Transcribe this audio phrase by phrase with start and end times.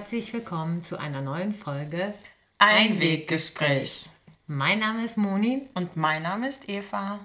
[0.00, 2.14] Herzlich willkommen zu einer neuen Folge
[2.56, 4.06] Einweggespräch.
[4.46, 5.68] Mein Name ist Moni.
[5.74, 7.20] Und mein Name ist Eva.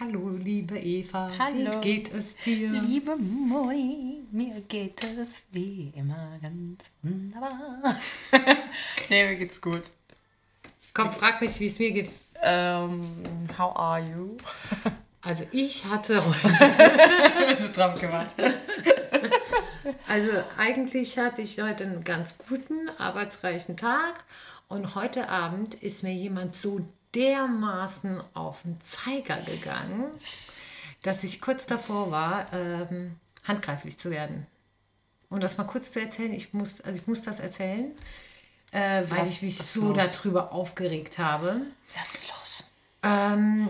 [0.00, 1.30] Hallo, liebe Eva.
[1.38, 1.76] Hallo.
[1.76, 2.70] Wie geht es dir?
[2.70, 8.00] Liebe Moni, mir geht es wie immer ganz wunderbar.
[9.10, 9.90] nee, mir geht's gut.
[10.94, 12.10] Komm, frag mich, wie es mir geht.
[12.42, 13.02] Ähm,
[13.58, 14.38] how are you?
[15.22, 18.70] Also ich hatte heute, Wenn du drauf gewartet hast.
[20.08, 24.24] also eigentlich hatte ich heute einen ganz guten, arbeitsreichen Tag
[24.68, 26.80] und heute Abend ist mir jemand so
[27.14, 30.06] dermaßen auf den Zeiger gegangen,
[31.02, 34.46] dass ich kurz davor war, ähm, handgreiflich zu werden.
[35.28, 37.92] Um das mal kurz zu erzählen, ich muss, also ich muss das erzählen,
[38.72, 39.96] äh, weil ich mich so los?
[39.96, 41.62] darüber aufgeregt habe.
[41.98, 42.64] Was ist los?
[43.02, 43.68] Ähm,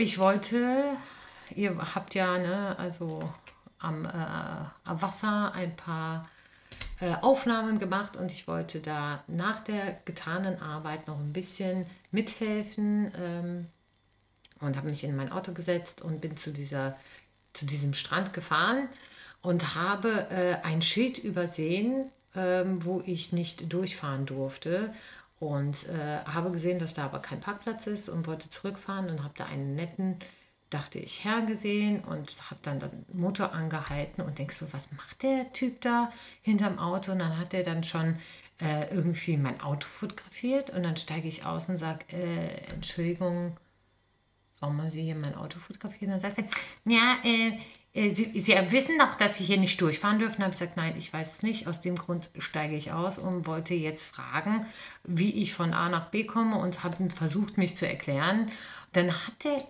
[0.00, 0.96] ich wollte,
[1.54, 3.22] ihr habt ja, ne, also
[3.78, 6.22] am, äh, am Wasser ein paar
[7.00, 13.10] äh, Aufnahmen gemacht und ich wollte da nach der getanen Arbeit noch ein bisschen mithelfen
[13.18, 13.66] ähm,
[14.60, 16.96] und habe mich in mein Auto gesetzt und bin zu, dieser,
[17.52, 18.88] zu diesem Strand gefahren
[19.40, 24.92] und habe äh, ein Schild übersehen, ähm, wo ich nicht durchfahren durfte.
[25.40, 29.34] Und äh, habe gesehen, dass da aber kein Parkplatz ist und wollte zurückfahren und habe
[29.36, 30.18] da einen netten,
[30.68, 35.22] dachte ich, Herr gesehen und habe dann den Motor angehalten und denk so, was macht
[35.22, 37.12] der Typ da hinterm Auto?
[37.12, 38.18] Und dann hat er dann schon
[38.60, 43.56] äh, irgendwie mein Auto fotografiert und dann steige ich aus und sage, äh, Entschuldigung,
[44.60, 46.02] warum haben Sie hier mein Auto fotografiert?
[46.02, 46.44] Und dann sagt er,
[46.84, 47.58] ja, äh,
[47.92, 50.36] Sie, Sie wissen doch, dass Sie hier nicht durchfahren dürfen.
[50.36, 51.66] Dann habe ich gesagt, nein, ich weiß es nicht.
[51.66, 54.64] Aus dem Grund steige ich aus und wollte jetzt fragen,
[55.02, 58.50] wie ich von A nach B komme und habe versucht, mich zu erklären.
[58.92, 59.66] Dann hat der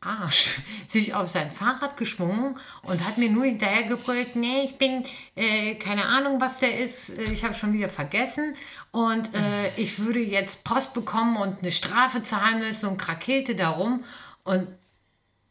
[0.00, 5.04] Arsch sich auf sein Fahrrad geschwungen und hat mir nur hinterher gebrüllt, nee, ich bin,
[5.36, 8.54] äh, keine Ahnung, was der ist, äh, ich habe schon wieder vergessen
[8.90, 14.04] und äh, ich würde jetzt Post bekommen und eine Strafe zahlen müssen und krakeelte darum
[14.42, 14.66] und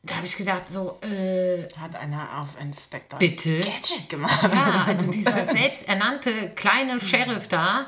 [0.03, 3.59] da habe ich gedacht, so, äh, Hat einer auf Inspector Bitte?
[3.59, 4.43] Gadget gemacht.
[4.43, 7.87] ja, also dieser selbsternannte kleine Sheriff da.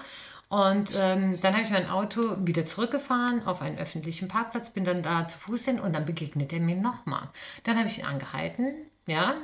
[0.50, 5.02] Und ähm, dann habe ich mein Auto wieder zurückgefahren auf einen öffentlichen Parkplatz, bin dann
[5.02, 7.30] da zu Fuß hin und dann begegnet er mir nochmal.
[7.64, 8.74] Dann habe ich ihn angehalten,
[9.08, 9.36] ja.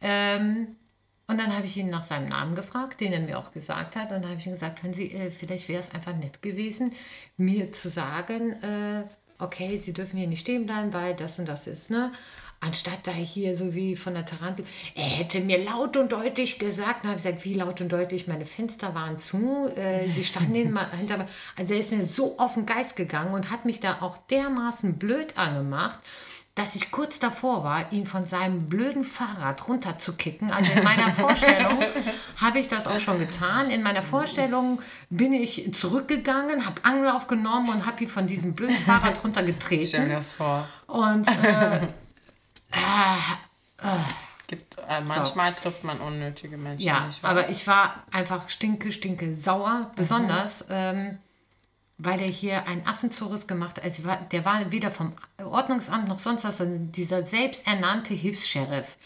[0.00, 0.76] Ähm,
[1.26, 4.12] und dann habe ich ihn nach seinem Namen gefragt, den er mir auch gesagt hat.
[4.12, 6.94] Und dann habe ich ihm gesagt, hören Sie, äh, vielleicht wäre es einfach nett gewesen,
[7.36, 9.04] mir zu sagen, äh,
[9.38, 12.12] okay, Sie dürfen hier nicht stehen bleiben, weil das und das ist, ne?
[12.58, 14.64] Anstatt da hier so wie von der Tarantel.
[14.94, 18.28] Er hätte mir laut und deutlich gesagt, dann habe ich gesagt, wie laut und deutlich,
[18.28, 22.54] meine Fenster waren zu, äh, sie standen hinter, hinter Also er ist mir so auf
[22.54, 26.00] den Geist gegangen und hat mich da auch dermaßen blöd angemacht,
[26.56, 30.50] dass ich kurz davor war, ihn von seinem blöden Fahrrad runterzukicken.
[30.50, 31.78] Also in meiner Vorstellung
[32.40, 33.70] habe ich das auch schon getan.
[33.70, 34.80] In meiner Vorstellung
[35.10, 40.08] bin ich zurückgegangen, habe Anlauf genommen und habe ihn von diesem blöden Fahrrad Stell runtergetreten.
[40.08, 40.66] dir das vor.
[40.86, 41.88] Und äh,
[44.46, 49.34] Gibt, äh, manchmal trifft man unnötige Menschen ja, nicht aber ich war einfach stinke, stinke
[49.34, 49.90] sauer.
[49.94, 51.18] Besonders, ähm,
[51.98, 53.84] weil der hier einen Affenzurres gemacht hat.
[53.84, 55.12] Also der war weder vom
[55.42, 58.96] Ordnungsamt noch sonst was, sondern dieser selbsternannte Hilfs-Sheriff.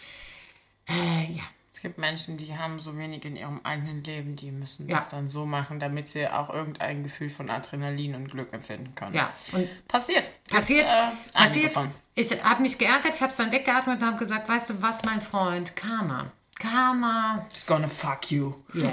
[0.89, 1.43] Äh, ja.
[1.73, 4.97] Es gibt Menschen, die haben so wenig in ihrem eigenen Leben, die müssen Ja.
[4.97, 9.15] das dann so machen, damit sie auch irgendein Gefühl von Adrenalin und Glück empfinden können.
[9.15, 10.29] Ja, und Passiert.
[10.51, 11.73] Passiert, äh, passiert.
[12.15, 15.05] Ich habe mich geärgert, ich habe es dann weggeatmet und habe gesagt, weißt du was,
[15.07, 16.31] mein Freund, Karma.
[16.61, 18.55] Karma, It's gonna fuck you.
[18.75, 18.93] yes.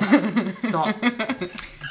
[0.72, 0.86] So.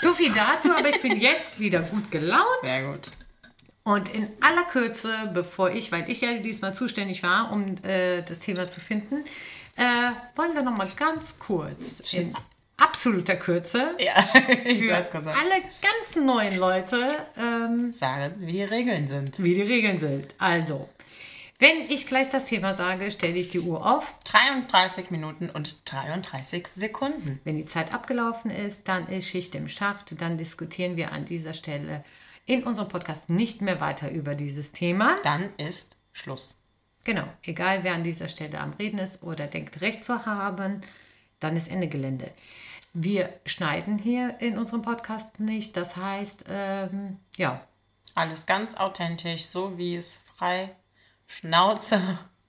[0.00, 2.44] so viel dazu, aber ich bin jetzt wieder gut gelaunt.
[2.64, 3.12] Sehr gut.
[3.84, 8.40] Und in aller Kürze, bevor ich, weil ich ja diesmal zuständig war, um äh, das
[8.40, 9.24] Thema zu finden,
[9.76, 12.34] äh, wollen wir noch mal ganz kurz in
[12.78, 14.14] absoluter Kürze Ja,
[14.64, 16.98] ich für weiß alle ganz neuen Leute,
[17.38, 19.42] ähm, sagen, wie die Regeln sind.
[19.42, 20.34] wie die Regeln sind.
[20.38, 20.88] Also,
[21.58, 24.14] wenn ich gleich das Thema sage, stelle ich die Uhr auf.
[24.24, 27.40] 33 Minuten und 33 Sekunden.
[27.44, 30.20] Wenn die Zeit abgelaufen ist, dann ist Schicht im Schacht.
[30.20, 32.04] Dann diskutieren wir an dieser Stelle
[32.44, 35.16] in unserem Podcast nicht mehr weiter über dieses Thema.
[35.24, 36.62] Dann ist Schluss.
[37.04, 40.82] Genau, egal wer an dieser Stelle am Reden ist oder denkt, Recht zu haben,
[41.40, 42.32] dann ist Ende Gelände.
[42.92, 45.76] Wir schneiden hier in unserem Podcast nicht.
[45.76, 47.66] Das heißt, ähm, ja,
[48.14, 50.74] Alles ganz authentisch, so wie es frei
[51.26, 52.00] Schnauze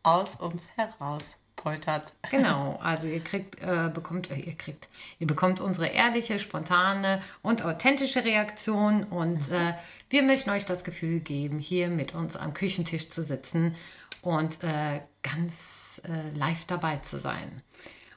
[0.03, 2.13] aus uns heraus poltert.
[2.29, 2.79] genau.
[2.81, 4.87] Also ihr kriegt, äh, bekommt, äh, ihr kriegt,
[5.19, 9.73] ihr bekommt unsere ehrliche, spontane und authentische Reaktion und äh,
[10.09, 13.75] wir möchten euch das Gefühl geben, hier mit uns am Küchentisch zu sitzen
[14.21, 17.61] und äh, ganz äh, live dabei zu sein.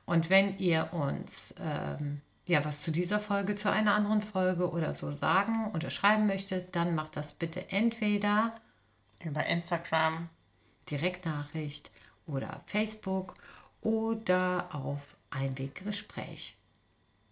[0.05, 4.93] Und wenn ihr uns ähm, ja was zu dieser Folge, zu einer anderen Folge oder
[4.93, 8.55] so sagen oder schreiben möchtet, dann macht das bitte entweder
[9.25, 10.29] Über Instagram.
[10.90, 11.90] Direktnachricht
[12.26, 13.34] oder Facebook
[13.81, 15.00] oder auf
[15.31, 16.56] Einweggespräch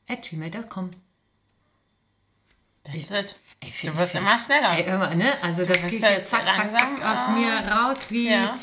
[0.08, 0.90] at gmail.com.
[2.94, 3.36] It.
[3.60, 4.72] Ey, Du wirst immer schneller.
[4.78, 5.34] Ey, immer, ne?
[5.42, 8.30] Also das geht jetzt zack, zack, zack aus äh, mir raus wie...
[8.30, 8.58] Ja.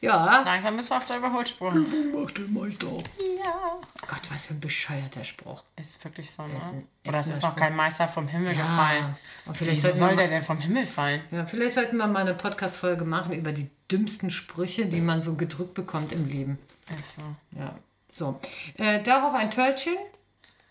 [0.00, 0.42] Ja.
[0.44, 1.72] Langsam bist du auf der Überholspur.
[1.74, 2.86] Macht den Meister.
[2.86, 3.80] Ja.
[4.06, 5.62] Gott, was für ein bescheuerter Spruch.
[5.76, 6.56] Ist wirklich so, ne?
[6.56, 8.62] Ist ein Oder es ist noch kein Meister vom Himmel Ja.
[8.62, 9.16] gefallen.
[9.46, 11.20] Und vielleicht Wieso soll der denn vom Himmel fallen?
[11.32, 15.34] Ja, vielleicht sollten wir mal eine Podcast-Folge machen über die dümmsten Sprüche, die man so
[15.34, 16.58] gedrückt bekommt im Leben.
[16.98, 17.22] Ist so.
[17.58, 17.74] Ja.
[18.10, 18.40] So.
[18.76, 19.96] Äh, darauf ein Törtchen,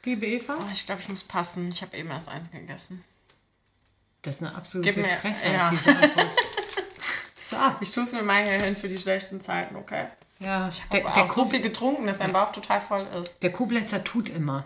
[0.05, 0.55] liebe Eva.
[0.57, 1.69] Oh, ich glaube, ich muss passen.
[1.69, 3.03] Ich habe eben erst eins gegessen.
[4.23, 5.69] Das ist eine absolute Gib mir- Frechheit, ja.
[5.69, 6.31] diese Antwort.
[7.49, 7.55] So.
[7.79, 10.07] Ich tue es mir mal hier hin für die schlechten Zeiten, okay?
[10.39, 13.41] Ja, Ich habe auch so viel getrunken, dass mein Bauch total voll ist.
[13.41, 14.65] der Koblenzer tut immer.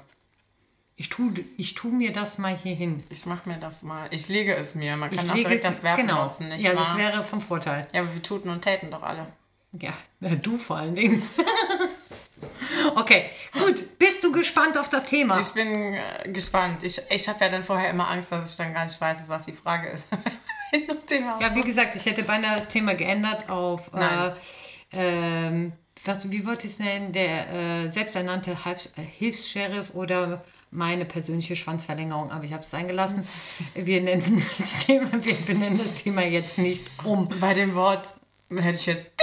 [0.95, 3.03] Ich tu, ich tu mir das mal hier hin.
[3.09, 4.07] Ich mache mir das mal.
[4.11, 4.97] Ich lege es mir.
[4.97, 6.17] Man kann ich auch direkt das Verb genau.
[6.21, 6.85] benutzen, nicht Ja, wahr?
[6.89, 7.87] das wäre vom Vorteil.
[7.93, 9.27] ja, aber wir tuten und täten doch alle.
[9.79, 11.21] Ja, du vor allen Dingen.
[12.95, 13.97] okay, gut.
[13.97, 15.39] Bist du gespannt auf das Thema?
[15.39, 16.83] Ich bin äh, gespannt.
[16.83, 19.45] Ich, ich habe ja dann vorher immer Angst, dass ich dann gar nicht weiß, was
[19.45, 20.07] die Frage ist.
[20.87, 24.31] Du Thema Ja, wie gesagt, ich hätte beinahe das Thema geändert auf, äh,
[24.93, 25.73] ähm,
[26.03, 27.49] was, wie wollte ich es nennen, der
[27.85, 33.27] äh, selbsternannte äh, Hilfs-Sheriff oder meine persönliche Schwanzverlängerung, aber ich habe es eingelassen.
[33.75, 37.27] Wir nennen das Thema, wir benennen das Thema jetzt nicht um.
[37.39, 38.13] Bei dem Wort
[38.49, 39.05] hätte ich jetzt.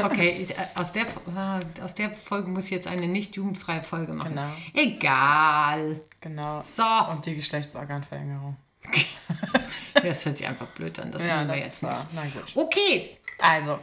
[0.00, 3.82] Okay, ich, äh, aus, der, äh, aus der Folge muss ich jetzt eine nicht jugendfreie
[3.82, 4.34] Folge machen.
[4.34, 4.52] Genau.
[4.74, 6.00] Egal.
[6.20, 6.62] Genau.
[6.62, 6.84] So.
[7.10, 8.56] Und die Geschlechtsorganverlängerung.
[9.94, 12.06] Das hört sich einfach blöd an, das Ja, nehmen wir jetzt war.
[12.12, 12.34] nicht.
[12.54, 12.64] Gut.
[12.66, 13.80] Okay, Also,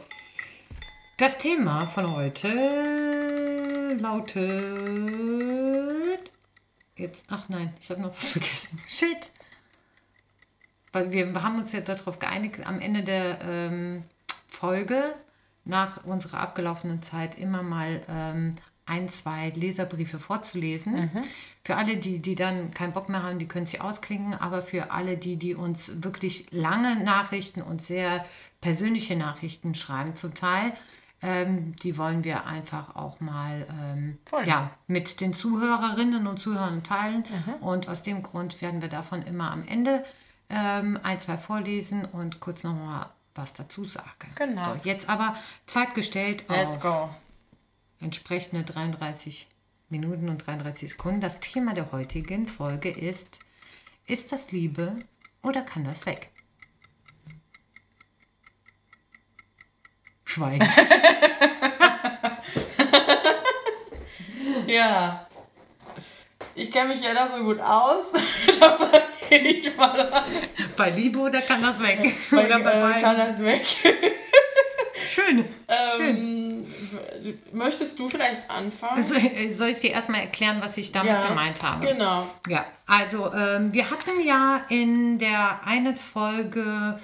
[1.18, 2.48] Das Thema von heute
[4.86, 6.30] lautet.
[6.96, 8.80] Jetzt, ach nein, ich habe noch was vergessen.
[8.88, 9.30] Shit.
[10.92, 14.04] Weil wir haben uns ja darauf geeinigt, am Ende der ähm,
[14.48, 15.14] Folge,
[15.64, 21.10] nach unserer abgelaufenen Zeit, immer mal ähm, ein, zwei Leserbriefe vorzulesen.
[21.64, 24.90] Für alle, die, die dann keinen Bock mehr haben, die können sich ausklingen, aber für
[24.92, 28.24] alle, die, die uns wirklich lange Nachrichten und sehr
[28.60, 30.72] persönliche Nachrichten schreiben, zum Teil,
[31.22, 37.24] ähm, die wollen wir einfach auch mal ähm, ja, mit den Zuhörerinnen und Zuhörern teilen.
[37.60, 40.04] Und aus dem Grund werden wir davon immer am Ende
[40.50, 44.30] ähm, ein, zwei vorlesen und kurz nochmal was dazu sagen.
[44.36, 44.64] Genau.
[44.64, 45.36] So, jetzt aber
[45.66, 47.10] zeitgestellt let's auf go.
[48.00, 49.46] Entsprechende 33
[49.88, 51.20] Minuten und 33 Sekunden.
[51.20, 53.38] Das Thema der heutigen Folge ist,
[54.06, 54.96] ist das Liebe
[55.42, 56.30] oder kann das weg?
[60.24, 60.68] Schweigen.
[64.66, 65.26] Ja.
[66.54, 68.06] Ich kenne mich ja da so gut aus.
[68.60, 70.24] Dabei gehe ich mal
[70.76, 72.14] bei Liebe oder kann das weg?
[72.32, 73.62] oder bei äh, kann das weg.
[75.08, 75.44] Schön.
[75.96, 76.16] Schön.
[76.16, 76.66] Ähm,
[77.22, 79.02] w- möchtest du vielleicht anfangen?
[79.02, 79.14] So,
[79.48, 81.86] Soll ich dir erstmal erklären, was ich damit gemeint habe?
[81.86, 82.26] Genau.
[82.48, 86.98] Ja, also ähm, wir hatten ja in der einen Folge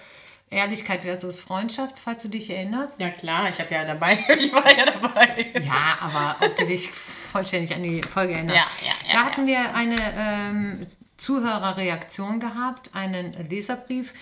[0.51, 3.01] Ehrlichkeit versus Freundschaft, falls du dich erinnerst.
[3.01, 4.19] Ja klar, ich habe ja dabei.
[4.39, 5.47] Ich war ja dabei.
[5.65, 8.59] Ja, aber ob du dich vollständig an die Folge erinnerst.
[8.59, 9.25] Ja, ja, ja, da ja.
[9.25, 14.13] hatten wir eine ähm, Zuhörerreaktion gehabt, einen Leserbrief,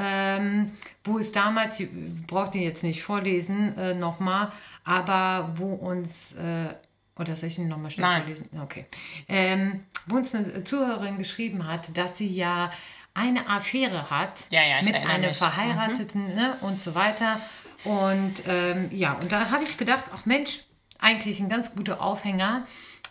[0.00, 0.70] ähm,
[1.02, 1.88] wo es damals, ich
[2.26, 4.52] brauche den jetzt nicht vorlesen äh, nochmal,
[4.84, 6.68] aber wo uns, äh,
[7.16, 8.22] oder soll ich ihn nochmal schnell Nein.
[8.22, 8.48] vorlesen?
[8.62, 8.86] Okay.
[9.28, 12.70] Ähm, wo uns eine Zuhörerin geschrieben hat, dass sie ja
[13.12, 15.38] eine Affäre hat Ja, ja, mit einem mich.
[15.38, 17.40] Verheirateten ne, und so weiter.
[17.82, 20.60] Und ähm, ja, und da habe ich gedacht, ach Mensch,
[21.00, 22.66] eigentlich ein ganz guter Aufhänger,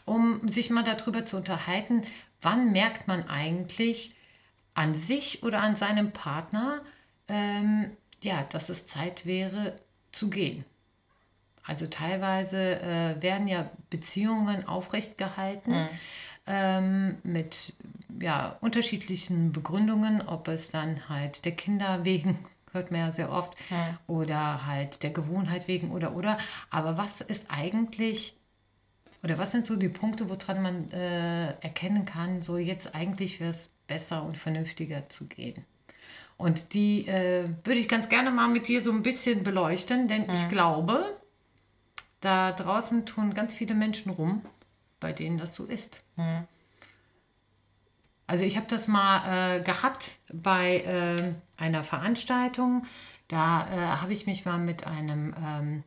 [0.06, 2.04] um sich mal darüber zu unterhalten,
[2.42, 4.16] wann merkt man eigentlich
[4.78, 6.82] an sich oder an seinem Partner,
[7.28, 7.90] ähm,
[8.22, 9.76] ja, dass es Zeit wäre
[10.12, 10.66] zu gehen.
[11.66, 15.74] Also teilweise äh, werden ja Beziehungen aufrecht gehalten
[16.46, 17.74] ähm, mit
[18.22, 22.38] ja, unterschiedlichen Begründungen, ob es dann halt der Kinder wegen,
[22.72, 23.58] hört man ja sehr oft,
[24.06, 26.38] oder halt der Gewohnheit wegen oder oder.
[26.70, 28.38] Aber was ist eigentlich,
[29.24, 33.50] oder was sind so die Punkte, woran man äh, erkennen kann, so jetzt eigentlich wäre
[33.50, 35.66] es besser und vernünftiger zu gehen?
[36.38, 40.30] Und die äh, würde ich ganz gerne mal mit dir so ein bisschen beleuchten, denn
[40.30, 41.18] ich glaube,
[42.22, 44.44] da draußen tun ganz viele Menschen rum,
[45.00, 46.04] bei denen das so ist.
[48.28, 52.86] Also ich habe das mal äh, gehabt bei äh, einer Veranstaltung.
[53.28, 55.84] Da äh, habe ich mich mal mit einem ähm,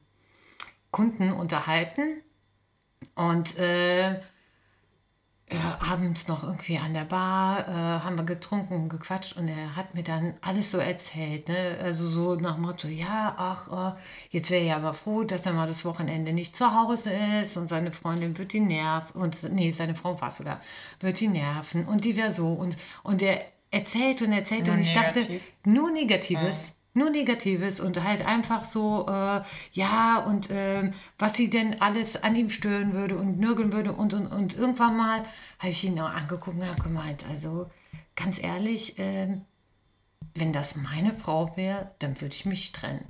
[0.90, 2.22] Kunden unterhalten
[3.14, 3.54] und
[5.50, 9.74] äh, abends noch irgendwie an der Bar, äh, haben wir getrunken und gequatscht und er
[9.74, 11.48] hat mir dann alles so erzählt.
[11.48, 11.76] Ne?
[11.82, 13.98] Also so nach dem Motto, ja, ach, äh,
[14.30, 17.10] jetzt wäre er aber froh, dass er mal das Wochenende nicht zu Hause
[17.42, 19.20] ist und seine Freundin wird ihn nerven.
[19.20, 20.60] Und nee, seine Frau war sogar,
[21.00, 22.48] wird ihn nerven und die wäre so.
[22.48, 25.42] Und, und er erzählt und erzählt Nur und ich dachte, negativ.
[25.64, 26.74] nur Negatives.
[26.92, 29.42] Nur Negatives und halt einfach so, äh,
[29.72, 33.92] ja, und ähm, was sie denn alles an ihm stören würde und nörgeln würde.
[33.92, 35.22] Und, und, und irgendwann mal
[35.60, 37.70] habe ich ihn auch angeguckt und habe gemeint, also
[38.16, 39.42] ganz ehrlich, ähm,
[40.34, 43.04] wenn das meine Frau wäre, dann würde ich mich trennen.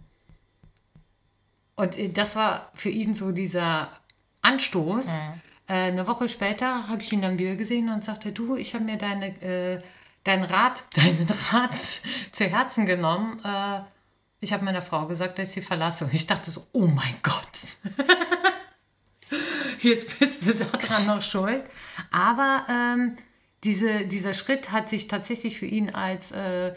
[1.75, 3.91] Und äh, das war für ihn so dieser
[4.43, 5.09] Anstoß.
[5.69, 8.85] Äh, eine Woche später habe ich ihn dann wieder gesehen und sagte, du, ich habe
[8.85, 9.81] mir deine, äh,
[10.25, 13.41] deinen Rat, deinen Rat zu Herzen genommen.
[13.45, 13.81] Äh,
[14.41, 16.05] ich habe meiner Frau gesagt, dass ich sie verlasse.
[16.05, 17.77] Und ich dachte so, oh mein Gott.
[19.81, 21.65] Jetzt bist du daran noch schuld.
[22.11, 23.17] Aber ähm,
[23.65, 26.75] diese, dieser Schritt hat sich tatsächlich für ihn als äh,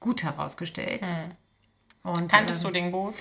[0.00, 1.02] gut herausgestellt.
[2.02, 3.14] Und, Kanntest ähm, du den gut?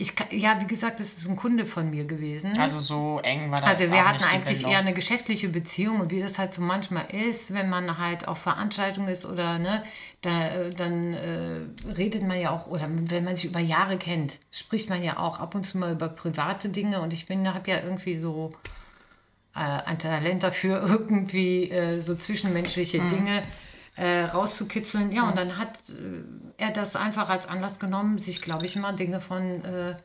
[0.00, 2.58] Ich, ja, wie gesagt, das ist ein Kunde von mir gewesen.
[2.58, 6.20] Also so eng war das Also wir hatten eigentlich eher eine geschäftliche Beziehung und wie
[6.20, 9.82] das halt so manchmal ist, wenn man halt auf Veranstaltungen ist oder ne,
[10.22, 11.60] da, äh, dann äh,
[11.94, 15.38] redet man ja auch, oder wenn man sich über Jahre kennt, spricht man ja auch
[15.38, 18.52] ab und zu mal über private Dinge und ich bin, habe ja irgendwie so
[19.54, 23.42] äh, ein Talent dafür, irgendwie äh, so zwischenmenschliche Dinge
[24.00, 25.12] äh, rauszukitzeln.
[25.12, 26.22] Ja, und dann hat äh,
[26.56, 29.96] er das einfach als Anlass genommen, sich, glaube ich, mal Dinge von äh,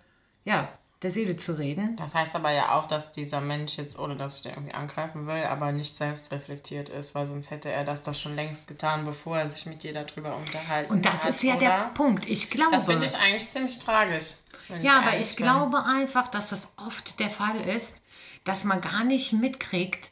[0.43, 0.67] ja,
[1.01, 1.95] der Seele zu reden.
[1.95, 5.27] Das heißt aber ja auch, dass dieser Mensch jetzt, ohne dass ich den irgendwie angreifen
[5.27, 9.05] will, aber nicht selbst reflektiert ist, weil sonst hätte er das doch schon längst getan,
[9.05, 11.65] bevor er sich mit dir darüber unterhalten Und das hat, ist ja oder?
[11.65, 12.27] der Punkt.
[12.27, 12.71] Ich glaube.
[12.75, 14.35] Das finde ich eigentlich ziemlich tragisch.
[14.81, 15.45] ja, aber ehrlich ich bin.
[15.45, 18.01] glaube einfach, dass das oft der Fall ist,
[18.43, 20.11] dass man gar nicht mitkriegt,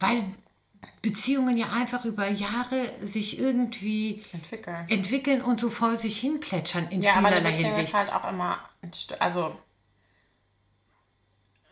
[0.00, 0.22] weil
[1.02, 4.88] Beziehungen ja einfach über Jahre sich irgendwie Entwickeln.
[4.88, 7.94] entwickeln und so vor sich hin plätschern in Ja, aber eine vielerlei Beziehung Hinsicht.
[7.94, 8.58] ist halt auch immer,
[9.18, 9.58] also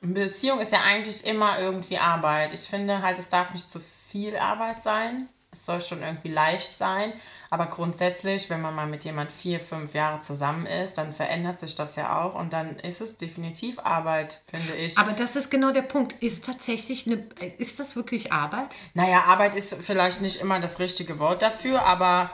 [0.03, 2.53] eine Beziehung ist ja eigentlich immer irgendwie Arbeit.
[2.53, 5.29] Ich finde halt, es darf nicht zu viel Arbeit sein.
[5.53, 7.13] Es soll schon irgendwie leicht sein.
[7.51, 11.75] Aber grundsätzlich, wenn man mal mit jemand vier, fünf Jahre zusammen ist, dann verändert sich
[11.75, 14.97] das ja auch und dann ist es definitiv Arbeit, finde ich.
[14.97, 16.13] aber das ist genau der Punkt.
[16.23, 17.25] Ist tatsächlich eine,
[17.59, 18.69] ist das wirklich Arbeit?
[18.95, 22.31] Naja, Arbeit ist vielleicht nicht immer das richtige Wort dafür, aber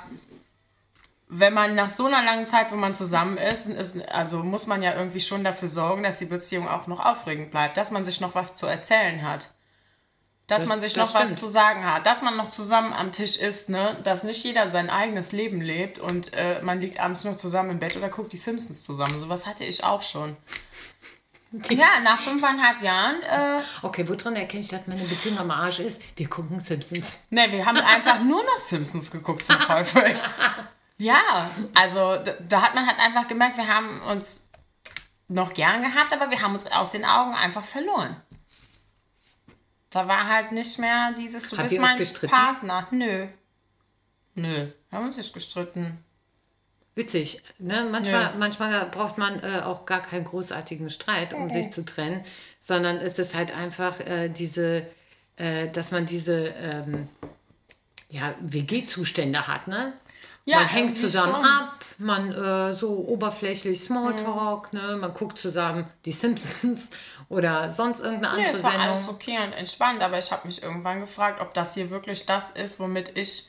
[1.29, 4.83] wenn man nach so einer langen Zeit, wo man zusammen ist, ist, also muss man
[4.83, 8.21] ja irgendwie schon dafür sorgen, dass die Beziehung auch noch aufregend bleibt, dass man sich
[8.21, 9.56] noch was zu erzählen hat.
[10.49, 11.39] Dass Das- man sich noch was stimmt.
[11.41, 13.97] zu sagen hat, dass man noch zusammen am Tisch ist, ne?
[14.05, 17.79] dass nicht jeder sein eigenes Leben lebt und äh, man liegt abends nur zusammen im
[17.81, 19.19] Bett oder guckt die Simpsons zusammen.
[19.19, 20.37] Sowas hatte ich auch schon.
[21.71, 26.03] Ja, nach fünfeinhalb Jahren äh, Okay, woran erkenne ich, dass meine Beziehung am Arsch ist?
[26.17, 27.27] Wir gucken Simpsons.
[27.31, 30.17] Ne, wir haben einfach nur noch Simpsons geguckt zum Teufel.
[30.99, 34.49] Ja, also da, da hat man halt einfach gemerkt, wir haben uns
[35.29, 38.17] noch gern gehabt, aber wir haben uns aus den Augen einfach verloren.
[39.97, 42.31] Da war halt nicht mehr dieses, du Habt bist mein gestritten?
[42.31, 42.87] Partner.
[42.91, 43.29] Nö.
[44.35, 46.05] Nö, wir haben uns nicht gestritten.
[46.95, 47.89] Witzig, ne?
[47.91, 52.23] Manchmal, manchmal braucht man äh, auch gar keinen großartigen Streit, um sich zu trennen,
[52.61, 54.87] sondern es ist halt einfach äh, diese,
[55.37, 57.09] äh, dass man diese ähm,
[58.11, 59.95] ja, WG-Zustände hat, ne?
[60.45, 61.45] Ja, man hängt zusammen schon.
[61.45, 64.97] ab, man äh, so oberflächlich Smalltalk, ne?
[65.01, 66.91] man guckt zusammen die Simpsons
[67.29, 68.89] oder sonst irgendeine Nee, andere es war Sendung.
[68.91, 72.51] alles okay und entspannt, aber ich habe mich irgendwann gefragt, ob das hier wirklich das
[72.51, 73.49] ist, womit ich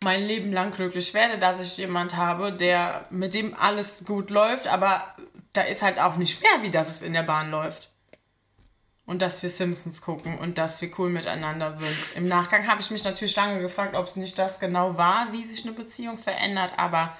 [0.00, 4.66] mein Leben lang glücklich werde, dass ich jemand habe, der mit dem alles gut läuft,
[4.66, 5.14] aber
[5.52, 7.88] da ist halt auch nicht mehr, wie das es in der Bahn läuft.
[9.06, 11.96] Und dass wir Simpsons gucken und dass wir cool miteinander sind.
[12.14, 15.42] Im Nachgang habe ich mich natürlich lange gefragt, ob es nicht das genau war, wie
[15.44, 17.16] sich eine Beziehung verändert, aber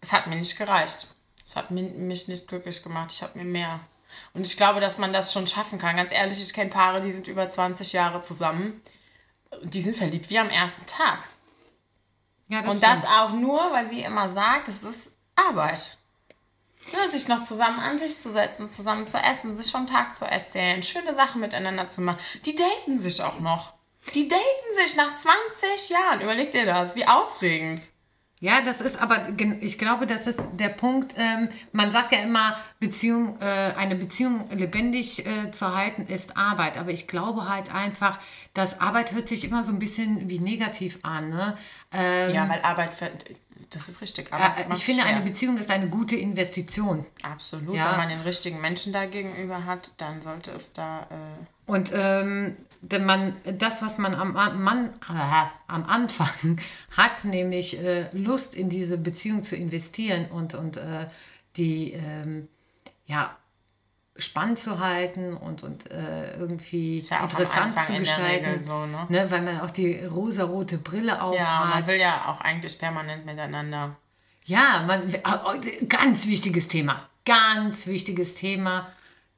[0.00, 1.08] es hat mir nicht gereicht.
[1.44, 3.10] Es hat mi- mich nicht glücklich gemacht.
[3.12, 3.80] Ich habe mir mehr.
[4.34, 5.96] Und ich glaube, dass man das schon schaffen kann.
[5.96, 8.82] Ganz ehrlich, ich kenne Paare, die sind über 20 Jahre zusammen.
[9.62, 11.18] Und Die sind verliebt wie am ersten Tag.
[12.48, 12.82] ja, Und stimmt.
[12.82, 15.98] das auch nur, weil sie immer sagt, es ist Arbeit.
[16.92, 20.14] Ja, sich noch zusammen an den Tisch zu setzen, zusammen zu essen, sich vom Tag
[20.14, 22.18] zu erzählen, schöne Sachen miteinander zu machen.
[22.44, 23.72] Die daten sich auch noch.
[24.14, 26.20] Die daten sich nach 20 Jahren.
[26.20, 27.80] Überleg dir das, wie aufregend.
[28.46, 29.26] Ja, das ist aber,
[29.60, 31.14] ich glaube, das ist der Punkt.
[31.18, 36.78] Ähm, man sagt ja immer, Beziehung, äh, eine Beziehung lebendig äh, zu halten ist Arbeit.
[36.78, 38.20] Aber ich glaube halt einfach,
[38.54, 41.30] dass Arbeit hört sich immer so ein bisschen wie negativ an.
[41.30, 41.58] Ne?
[41.92, 42.90] Ähm, Ja, weil Arbeit,
[43.70, 44.30] das ist richtig.
[44.30, 45.12] äh, Arbeit ich macht finde, schwer.
[45.16, 47.04] eine Beziehung ist eine gute Investition.
[47.22, 47.74] Absolut.
[47.74, 47.90] Ja.
[47.90, 51.00] Wenn man den richtigen Menschen da gegenüber hat, dann sollte es da.
[51.10, 56.60] Äh, Und ähm, denn man, das, was man am, Mann, äh, am Anfang
[56.96, 61.06] hat, nämlich äh, Lust in diese Beziehung zu investieren und, und äh,
[61.56, 62.48] die ähm,
[63.06, 63.36] ja,
[64.18, 68.62] spannend zu halten und, und äh, irgendwie ja interessant zu gestalten.
[68.62, 69.06] So, ne?
[69.08, 71.38] Ne, weil man auch die rosarote Brille aufhat.
[71.38, 73.96] Ja, man will ja auch eigentlich permanent miteinander.
[74.44, 75.12] Ja, man,
[75.88, 77.02] ganz wichtiges Thema.
[77.24, 78.90] Ganz wichtiges Thema.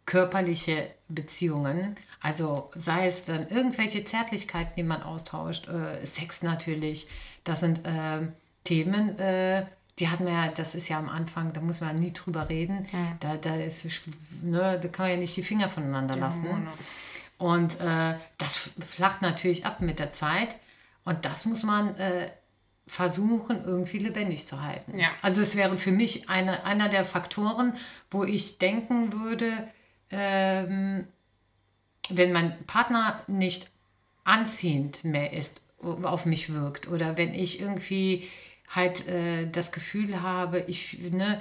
[0.04, 1.97] Körperliche Beziehungen.
[2.21, 7.07] Also sei es dann irgendwelche Zärtlichkeiten, die man austauscht, äh, Sex natürlich.
[7.45, 8.29] Das sind äh,
[8.65, 9.67] Themen, äh,
[9.99, 12.87] die hatten wir ja, das ist ja am Anfang, da muss man nie drüber reden.
[12.93, 13.17] Ja.
[13.21, 13.87] Da, da, ist,
[14.43, 16.45] ne, da kann man ja nicht die Finger voneinander ja, lassen.
[16.45, 16.69] Ne.
[17.39, 20.57] Und äh, das flacht natürlich ab mit der Zeit.
[21.05, 22.31] Und das muss man äh,
[22.87, 24.99] versuchen, irgendwie lebendig zu halten.
[24.99, 25.09] Ja.
[25.23, 27.75] Also es wäre für mich eine, einer der Faktoren,
[28.11, 29.53] wo ich denken würde,
[30.11, 30.78] ähm,
[32.19, 33.71] wenn mein Partner nicht
[34.25, 38.29] anziehend mehr ist, auf mich wirkt oder wenn ich irgendwie
[38.69, 41.41] halt äh, das Gefühl habe, ich, ne,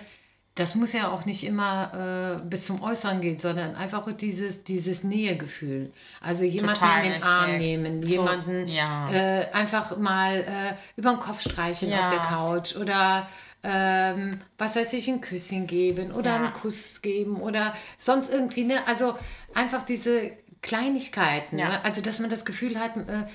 [0.58, 5.04] das muss ja auch nicht immer äh, bis zum Äußeren gehen, sondern einfach dieses, dieses
[5.04, 5.92] Nähegefühl.
[6.20, 9.12] Also jemanden Total in den Arm nehmen, jemanden ja.
[9.12, 12.02] äh, einfach mal äh, über den Kopf streichen ja.
[12.02, 13.28] auf der Couch oder
[13.64, 16.36] ähm, was weiß ich, ein Küsschen geben oder ja.
[16.38, 18.80] einen Kuss geben oder sonst irgendwie, ne?
[18.88, 19.16] Also
[19.54, 21.84] einfach diese Kleinigkeiten, ne?
[21.84, 23.26] also dass man das Gefühl hat, äh,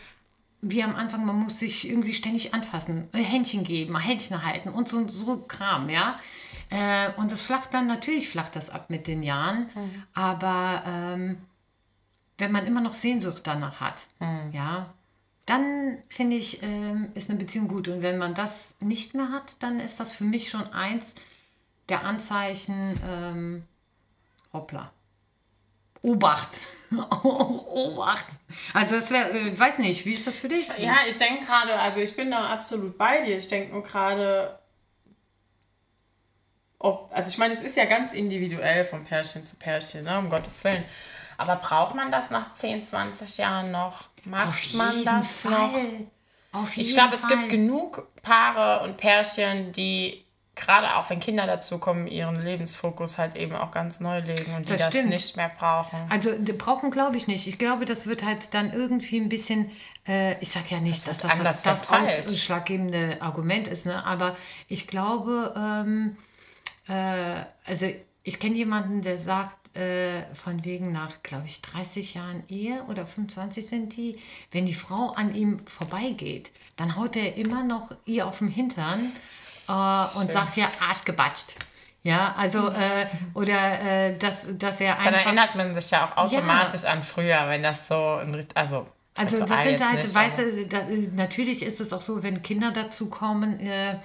[0.60, 4.88] wie am Anfang, man muss sich irgendwie ständig anfassen, äh, Händchen geben, Händchen halten und
[4.88, 6.18] so, so Kram, ja.
[6.70, 10.02] Äh, und das flacht dann, natürlich flacht das ab mit den Jahren, mhm.
[10.14, 11.38] aber ähm,
[12.38, 14.52] wenn man immer noch Sehnsucht danach hat, mhm.
[14.52, 14.92] ja,
[15.46, 17.88] dann finde ich, ähm, ist eine Beziehung gut.
[17.88, 21.14] Und wenn man das nicht mehr hat, dann ist das für mich schon eins
[21.88, 23.64] der Anzeichen, ähm,
[24.52, 24.92] hoppla,
[26.02, 26.50] Obacht.
[27.22, 28.26] Obacht.
[28.74, 30.68] Also das wäre, ich äh, weiß nicht, wie ist das für dich?
[30.78, 33.38] Ja, ich denke gerade, also ich bin da absolut bei dir.
[33.38, 34.58] Ich denke nur gerade,
[36.78, 40.28] ob, also ich meine, es ist ja ganz individuell von Pärchen zu Pärchen, ne, um
[40.28, 40.84] Gottes Willen.
[41.38, 44.04] Aber braucht man das nach 10, 20 Jahren noch?
[44.24, 45.52] Macht Auf man das Fall.
[45.52, 46.60] noch?
[46.60, 50.21] Auf jeden ich glaube, es gibt genug Paare und Pärchen, die
[50.54, 54.76] gerade auch wenn Kinder dazukommen, ihren Lebensfokus halt eben auch ganz neu legen und die
[54.76, 55.98] das, das nicht mehr brauchen.
[56.10, 57.46] Also brauchen glaube ich nicht.
[57.46, 59.70] Ich glaube, das wird halt dann irgendwie ein bisschen,
[60.06, 64.04] äh, ich sage ja nicht, das dass das das, das ausschlaggebende Argument ist, ne?
[64.04, 64.36] aber
[64.68, 66.16] ich glaube, ähm,
[66.86, 67.86] äh, also
[68.22, 73.06] ich kenne jemanden, der sagt, äh, von wegen nach, glaube ich, 30 Jahren Ehe oder
[73.06, 74.18] 25 sind die,
[74.50, 79.00] wenn die Frau an ihm vorbeigeht, dann haut er immer noch ihr auf den Hintern
[79.68, 81.54] äh, und sagt ja Arschgebatscht.
[82.04, 85.12] Ja, also, äh, oder äh, dass, dass er einfach.
[85.12, 86.90] Dann erinnert man sich ja auch automatisch ja.
[86.90, 88.34] an früher, wenn das so ein.
[88.54, 90.82] Also, also das sind halt, nicht, weißt du, da,
[91.12, 93.96] natürlich ist es auch so, wenn Kinder dazu kommen, äh, äh,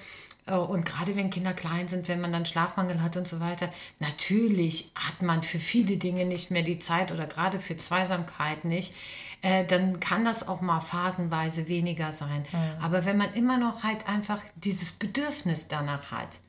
[0.56, 4.90] und gerade wenn Kinder klein sind, wenn man dann Schlafmangel hat und so weiter, natürlich
[4.94, 8.94] hat man für viele Dinge nicht mehr die Zeit oder gerade für Zweisamkeit nicht.
[9.40, 12.46] Äh, dann kann das auch mal phasenweise weniger sein.
[12.50, 12.82] Mhm.
[12.82, 16.40] Aber wenn man immer noch halt einfach dieses Bedürfnis danach hat,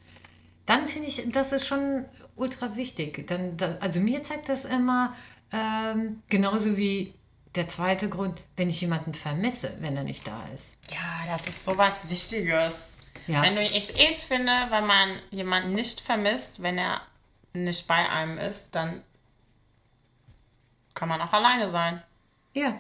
[0.66, 3.28] dann finde ich, das ist schon ultra wichtig.
[3.28, 5.16] Dann, das, also mir zeigt das immer,
[5.52, 7.14] ähm, genauso wie
[7.56, 10.76] der zweite Grund, wenn ich jemanden vermisse, wenn er nicht da ist.
[10.92, 12.99] Ja, das ist sowas Wichtiges.
[13.30, 13.44] Ja.
[13.44, 17.00] Wenn du, ich, ich finde, wenn man jemanden nicht vermisst, wenn er
[17.54, 19.04] nicht bei einem ist, dann
[20.96, 22.02] kann man auch alleine sein.
[22.54, 22.76] Ja.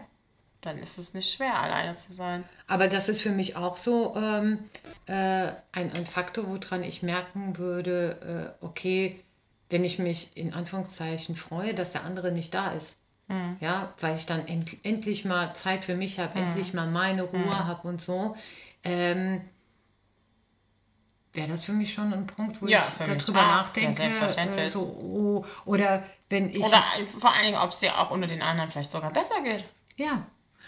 [0.61, 2.43] Dann ist es nicht schwer, alleine zu sein.
[2.65, 4.69] Aber das ist für mich auch so ähm,
[5.05, 9.23] äh, ein, ein Faktor, woran ich merken würde, äh, okay,
[9.69, 12.97] wenn ich mich in Anführungszeichen freue, dass der andere nicht da ist.
[13.27, 13.57] Mhm.
[13.59, 16.47] Ja, weil ich dann end, endlich mal Zeit für mich habe, mhm.
[16.47, 17.67] endlich mal meine Ruhe mhm.
[17.67, 18.35] habe und so.
[18.83, 19.41] Ähm,
[21.39, 23.89] wäre das für mich schon ein Punkt, wo ja, ich darüber nachdenke.
[23.89, 24.67] Ja, selbstverständlich.
[24.67, 26.59] Äh, so, oh, oder wenn ich.
[26.59, 29.63] Oder vor allen Dingen, ob es dir auch unter den anderen vielleicht sogar besser geht.
[29.95, 30.25] Ja.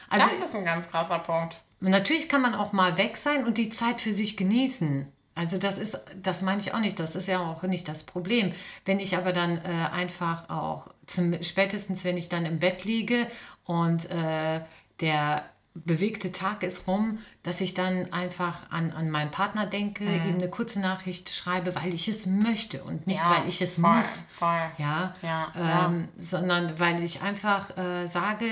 [0.10, 1.62] Also, das ist ein ganz krasser Punkt.
[1.82, 5.12] Natürlich kann man auch mal weg sein und die Zeit für sich genießen.
[5.34, 8.52] Also das ist, das meine ich auch nicht, das ist ja auch nicht das Problem.
[8.86, 13.26] Wenn ich aber dann äh, einfach auch, zum, spätestens wenn ich dann im Bett liege
[13.64, 14.62] und äh,
[15.00, 20.30] der bewegte Tag ist rum, dass ich dann einfach an, an meinen Partner denke, mhm.
[20.30, 23.76] ihm eine kurze Nachricht schreibe, weil ich es möchte und nicht, ja, weil ich es
[23.76, 24.24] voll, muss.
[24.38, 24.72] Voll.
[24.78, 28.46] Ja, ja, ähm, ja, sondern weil ich einfach äh, sage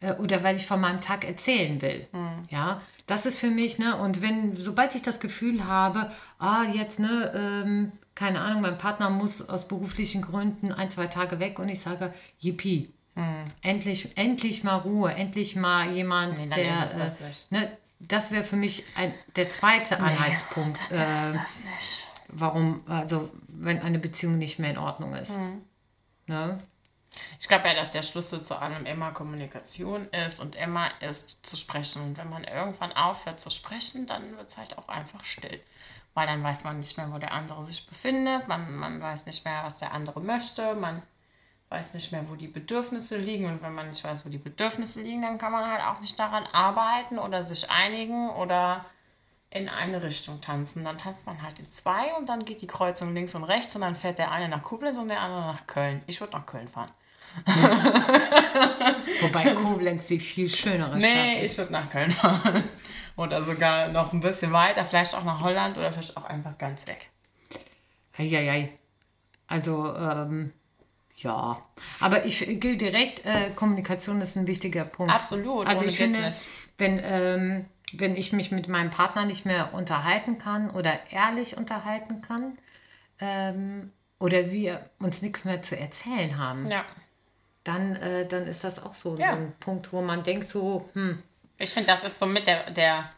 [0.00, 2.06] äh, oder weil ich von meinem Tag erzählen will.
[2.12, 2.44] Mhm.
[2.50, 7.00] Ja, das ist für mich, ne, und wenn, sobald ich das Gefühl habe, ah, jetzt,
[7.00, 11.68] ne, ähm, keine Ahnung, mein Partner muss aus beruflichen Gründen ein, zwei Tage weg und
[11.68, 12.92] ich sage, yippie,
[13.62, 16.80] Endlich, endlich mal Ruhe, endlich mal jemand, Nee, der.
[16.80, 17.10] das äh,
[17.50, 22.08] ne, das wäre für mich ein, der zweite Anhaltspunkt, ist äh, es das nicht.
[22.28, 25.32] warum, also wenn eine Beziehung nicht mehr in Ordnung ist.
[25.32, 25.62] Hm.
[26.26, 26.58] Ne?
[27.38, 31.56] Ich glaube ja, dass der Schlüssel zu allem immer Kommunikation ist und immer ist zu
[31.56, 32.02] sprechen.
[32.02, 35.60] Und wenn man irgendwann aufhört zu sprechen, dann wird es halt auch einfach still.
[36.14, 39.44] Weil dann weiß man nicht mehr, wo der andere sich befindet, man, man weiß nicht
[39.44, 41.02] mehr, was der andere möchte, man
[41.70, 43.46] weiß nicht mehr, wo die Bedürfnisse liegen.
[43.46, 46.18] Und wenn man nicht weiß, wo die Bedürfnisse liegen, dann kann man halt auch nicht
[46.18, 48.84] daran arbeiten oder sich einigen oder
[49.50, 50.84] in eine Richtung tanzen.
[50.84, 53.80] Dann tanzt man halt in zwei und dann geht die Kreuzung links und rechts und
[53.82, 56.02] dann fährt der eine nach Koblenz und der andere nach Köln.
[56.06, 56.90] Ich würde nach Köln fahren.
[59.20, 61.58] Wobei Koblenz die viel schönere Nee, Stadt ich ist.
[61.58, 62.64] würde nach Köln fahren.
[63.16, 66.86] Oder sogar noch ein bisschen weiter, vielleicht auch nach Holland oder vielleicht auch einfach ganz
[66.86, 67.10] weg.
[68.16, 68.70] Heieiei.
[69.46, 70.52] Also, ähm,
[71.22, 71.62] ja.
[72.00, 75.12] Aber ich gebe dir recht, äh, Kommunikation ist ein wichtiger Punkt.
[75.12, 76.46] Absolut, Also ich finde, nicht.
[76.78, 82.22] wenn, ähm, wenn ich mich mit meinem Partner nicht mehr unterhalten kann oder ehrlich unterhalten
[82.22, 82.58] kann,
[83.20, 86.84] ähm, oder wir uns nichts mehr zu erzählen haben, Ja.
[87.64, 89.32] dann, äh, dann ist das auch so, Ja.
[89.32, 91.22] so ein Punkt, wo man denkt so, hm,
[91.62, 93.10] Ich finde, das ist so mit der, der,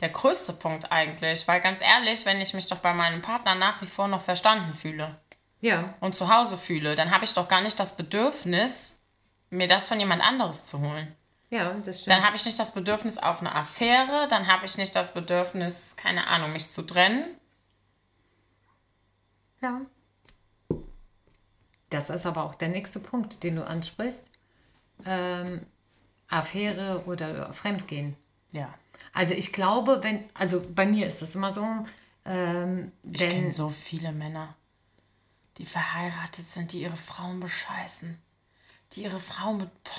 [0.00, 1.48] der größte Punkt eigentlich.
[1.48, 4.74] Weil ganz ehrlich, wenn ich mich doch bei meinem Partner nach wie vor noch verstanden
[4.74, 5.16] fühle
[5.60, 9.02] ja, und zu Hause fühle, dann habe ich doch gar nicht das Bedürfnis,
[9.50, 11.14] mir das von jemand anderes zu holen.
[11.50, 12.16] ja, das stimmt.
[12.16, 15.96] Dann habe ich nicht das Bedürfnis auf eine Affäre, dann habe ich nicht das Bedürfnis,
[15.96, 17.24] keine Ahnung, mich zu trennen.
[19.60, 19.82] Ja.
[21.90, 24.30] Das ist aber auch der nächste Punkt, den du ansprichst.
[25.04, 25.66] Ähm,
[26.28, 28.16] Affäre oder Fremdgehen.
[28.52, 28.72] Ja.
[29.12, 31.66] Also ich glaube, wenn, also bei mir ist das immer so,
[32.24, 34.54] ähm, Ich kenne so viele Männer,
[35.60, 38.18] die verheiratet sind, die ihre Frauen bescheißen.
[38.92, 39.84] Die ihre Frauen mit.
[39.84, 39.92] Boah,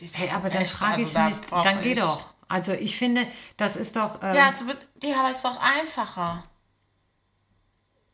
[0.00, 2.30] ey, hey, aber dann frage also ich da mich, brauch dann geh doch.
[2.46, 3.26] Also ich finde,
[3.56, 6.44] das ist doch, ähm, Ja, be- die aber ist doch einfacher.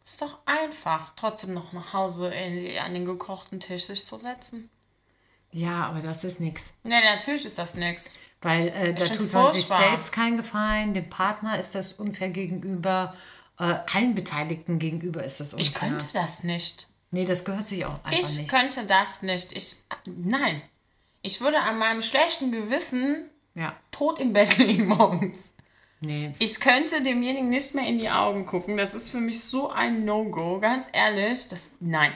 [0.04, 4.70] Ist doch einfach, trotzdem noch nach Hause in, an den gekochten Tisch sich zu setzen.
[5.52, 6.74] ja, aber das ist nichts.
[6.82, 8.18] Ne, natürlich ist das nix.
[8.40, 13.14] Weil äh, da tut man sich selbst keinen Gefallen, dem Partner ist das unfair gegenüber,
[13.58, 15.66] äh, allen Beteiligten gegenüber ist das unfair.
[15.66, 16.88] Ich könnte das nicht.
[17.14, 18.48] Nee, das gehört sich auch einfach Ich nicht.
[18.50, 19.52] könnte das nicht.
[19.52, 19.76] Ich.
[20.04, 20.60] Nein.
[21.22, 25.38] Ich würde an meinem schlechten Gewissen Ja, tot im Bett liegen morgens.
[26.00, 26.32] nee.
[26.40, 28.76] Ich könnte demjenigen nicht mehr in die Augen gucken.
[28.76, 30.58] Das ist für mich so ein No-Go.
[30.60, 31.70] Ganz ehrlich, das.
[31.80, 32.12] Nein.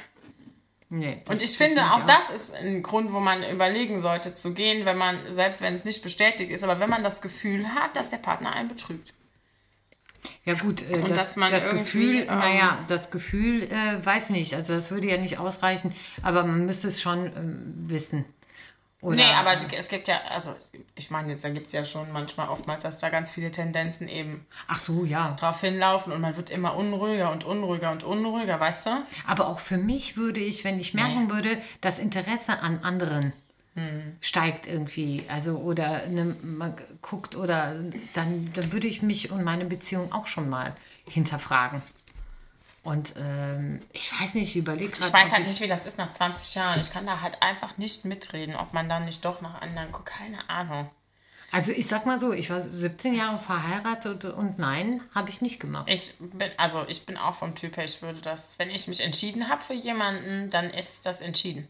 [0.91, 2.07] Nee, Und ich finde, auch ja.
[2.07, 5.85] das ist ein Grund, wo man überlegen sollte zu gehen, wenn man, selbst wenn es
[5.85, 9.13] nicht bestätigt ist, aber wenn man das Gefühl hat, dass der Partner einen betrügt.
[10.49, 14.55] Ja gut, äh, das, dass man das Gefühl, ähm, naja, das Gefühl, äh, weiß nicht,
[14.55, 18.25] also das würde ja nicht ausreichen, aber man müsste es schon ähm, wissen.
[19.03, 20.55] Oder, Nee, aber es gibt ja, also
[20.95, 24.09] ich meine jetzt, da gibt es ja schon manchmal oftmals, dass da ganz viele Tendenzen
[24.09, 25.37] eben Ach so, ja.
[25.39, 28.91] drauf hinlaufen und man wird immer unruhiger und unruhiger und unruhiger, weißt du?
[29.27, 33.35] Aber auch für mich würde ich, wenn ich merken würde, das Interesse an anderen
[33.75, 34.17] Hm.
[34.21, 37.77] steigt irgendwie, also oder ne, man guckt oder
[38.15, 40.75] dann, dann würde ich mich und meine Beziehung auch schon mal
[41.07, 41.83] hinterfragen.
[42.83, 44.83] Und ähm, ich weiß nicht, gerade.
[44.83, 46.81] Ich weiß halt nicht, wie das ist nach 20 Jahren.
[46.81, 50.07] Ich kann da halt einfach nicht mitreden, ob man dann nicht doch nach anderen guckt.
[50.07, 50.89] Keine Ahnung.
[51.51, 55.61] Also ich sag mal so, ich war 17 Jahre verheiratet und nein, habe ich nicht
[55.61, 55.89] gemacht.
[55.89, 59.01] Ich bin, also ich bin auch vom Typ her, ich würde das, wenn ich mich
[59.01, 61.67] entschieden habe für jemanden, dann ist das entschieden.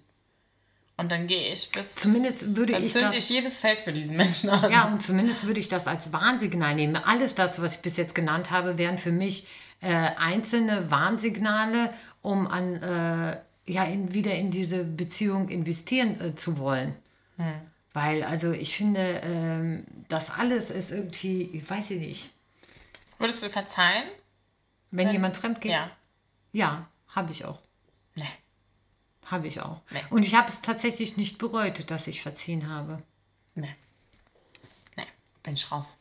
[0.98, 1.94] Und dann gehe ich bis.
[1.94, 4.70] Zumindest würde dann ich zünd das- ich jedes Feld für diesen Menschen an.
[4.70, 6.96] Ja, und zumindest würde ich das als Warnsignal nehmen.
[6.96, 9.46] Alles das, was ich bis jetzt genannt habe, wären für mich
[9.80, 16.58] äh, einzelne Warnsignale, um an, äh, ja, in, wieder in diese Beziehung investieren äh, zu
[16.58, 16.96] wollen.
[17.36, 17.46] Hm.
[17.92, 22.30] Weil, also ich finde, ähm, das alles ist irgendwie, ich weiß ich nicht,
[23.20, 24.04] Würdest du verzeihen?
[24.90, 25.72] wenn jemand fremd geht.
[25.72, 25.90] Ja.
[26.52, 27.60] Ja, habe ich auch.
[29.30, 29.80] Habe ich auch.
[29.90, 30.02] Nee.
[30.10, 33.02] Und ich habe es tatsächlich nicht bereut, dass ich verziehen habe.
[33.54, 33.74] Nee.
[34.96, 35.04] Nee,
[35.42, 35.92] bin ich raus.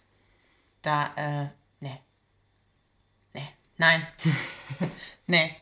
[0.82, 1.48] Da, äh,
[1.82, 2.00] nee.
[3.34, 3.48] Nee.
[3.78, 4.08] Nein.
[5.28, 5.56] nee.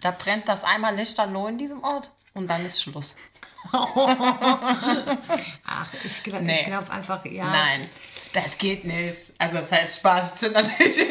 [0.00, 3.14] Da brennt das einmal Lichterloh in diesem Ort und dann ist Schluss.
[3.72, 3.88] Ach,
[6.04, 6.60] ich, gl Nee.
[6.60, 7.50] ich glaube einfach, ja.
[7.50, 7.82] Nein,
[8.32, 9.34] das geht nicht.
[9.38, 11.08] Also das heißt Spaß zu natürlich.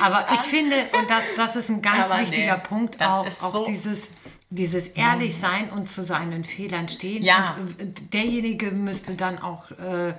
[0.00, 0.44] Aber ich an.
[0.44, 4.08] finde, und das, das ist ein ganz Aber wichtiger nee, Punkt, auch, auch so- dieses,
[4.50, 7.22] dieses ehrlich sein und zu seinen Fehlern stehen.
[7.22, 7.56] Ja.
[7.58, 10.14] Und äh, derjenige müsste dann auch äh,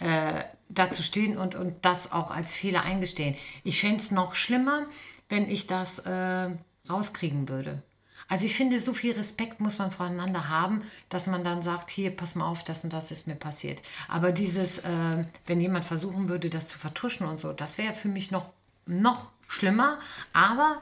[0.00, 3.36] äh, dazu stehen und, und das auch als Fehler eingestehen.
[3.64, 4.86] Ich fände es noch schlimmer,
[5.28, 6.50] wenn ich das äh,
[6.88, 7.82] rauskriegen würde.
[8.28, 12.14] Also ich finde, so viel Respekt muss man voneinander haben, dass man dann sagt, hier,
[12.14, 13.82] pass mal auf, das und das ist mir passiert.
[14.06, 18.08] Aber dieses, äh, wenn jemand versuchen würde, das zu vertuschen und so, das wäre für
[18.08, 18.46] mich noch,
[18.86, 19.98] noch schlimmer.
[20.32, 20.80] Aber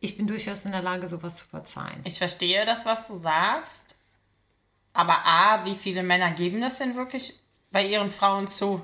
[0.00, 2.00] ich bin durchaus in der Lage, sowas zu verzeihen.
[2.04, 3.96] Ich verstehe das, was du sagst.
[4.92, 8.82] Aber A, wie viele Männer geben das denn wirklich bei ihren Frauen zu?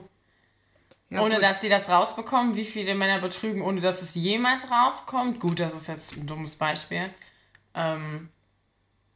[1.08, 1.44] Ja, ohne gut.
[1.44, 5.40] dass sie das rausbekommen, wie viele Männer betrügen, ohne dass es jemals rauskommt.
[5.40, 7.12] Gut, das ist jetzt ein dummes Beispiel.
[7.74, 8.28] Ähm,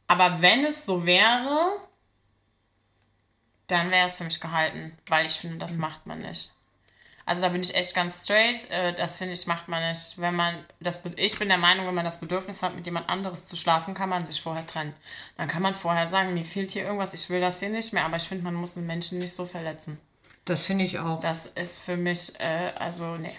[0.07, 1.79] aber wenn es so wäre,
[3.67, 6.53] dann wäre es für mich gehalten, weil ich finde, das macht man nicht.
[7.31, 8.69] Also da bin ich echt ganz straight.
[8.69, 10.19] Äh, das finde ich, macht man nicht.
[10.19, 13.45] Wenn man das, ich bin der Meinung, wenn man das Bedürfnis hat, mit jemand anderes
[13.45, 14.93] zu schlafen, kann man sich vorher trennen.
[15.37, 18.03] Dann kann man vorher sagen, mir fehlt hier irgendwas, ich will das hier nicht mehr.
[18.03, 19.97] Aber ich finde, man muss einen Menschen nicht so verletzen.
[20.43, 21.21] Das finde ich auch.
[21.21, 23.31] Das ist für mich, äh, also nee.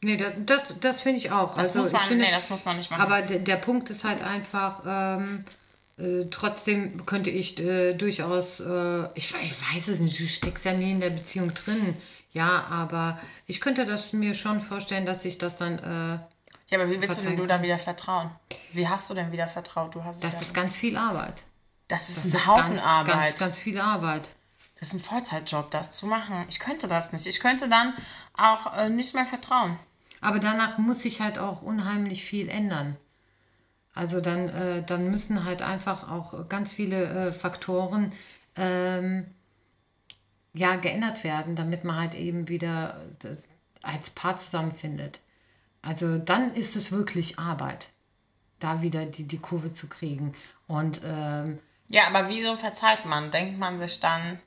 [0.00, 1.50] Nee, das, das, das finde ich auch.
[1.50, 3.02] Das also muss man, finde, nee, das muss man nicht machen.
[3.02, 5.44] Aber der, der Punkt ist halt einfach, ähm,
[5.96, 10.72] äh, trotzdem könnte ich äh, durchaus, äh, ich, ich weiß es nicht, du steckst ja
[10.72, 11.94] nie in der Beziehung drin.
[12.32, 16.18] Ja, aber ich könnte das mir schon vorstellen, dass ich das dann, äh,
[16.68, 18.30] ja, aber wie willst du denn du da wieder vertrauen?
[18.72, 19.94] Wie hast du denn wieder vertraut?
[19.94, 21.42] Du hast das ja, ist ganz viel Arbeit.
[21.88, 23.14] das ist Das ein ist Haufen ganz, Arbeit.
[23.14, 24.28] ganz, ganz viel Arbeit.
[24.78, 26.44] Das ist ein Vollzeitjob, das zu machen.
[26.48, 27.26] Ich könnte das nicht.
[27.26, 27.94] Ich könnte dann
[28.36, 29.78] auch äh, nicht mehr vertrauen.
[30.20, 32.96] Aber danach muss sich halt auch unheimlich viel ändern.
[33.94, 38.12] Also dann, äh, dann müssen halt einfach auch ganz viele äh, Faktoren
[38.54, 39.26] ähm,
[40.54, 43.36] ja, geändert werden, damit man halt eben wieder äh,
[43.82, 45.20] als Paar zusammenfindet.
[45.82, 47.88] Also dann ist es wirklich Arbeit,
[48.58, 50.34] da wieder die, die Kurve zu kriegen.
[50.66, 51.58] Und ähm,
[51.88, 53.30] Ja, aber wieso verzeiht man?
[53.30, 54.40] Denkt man sich dann,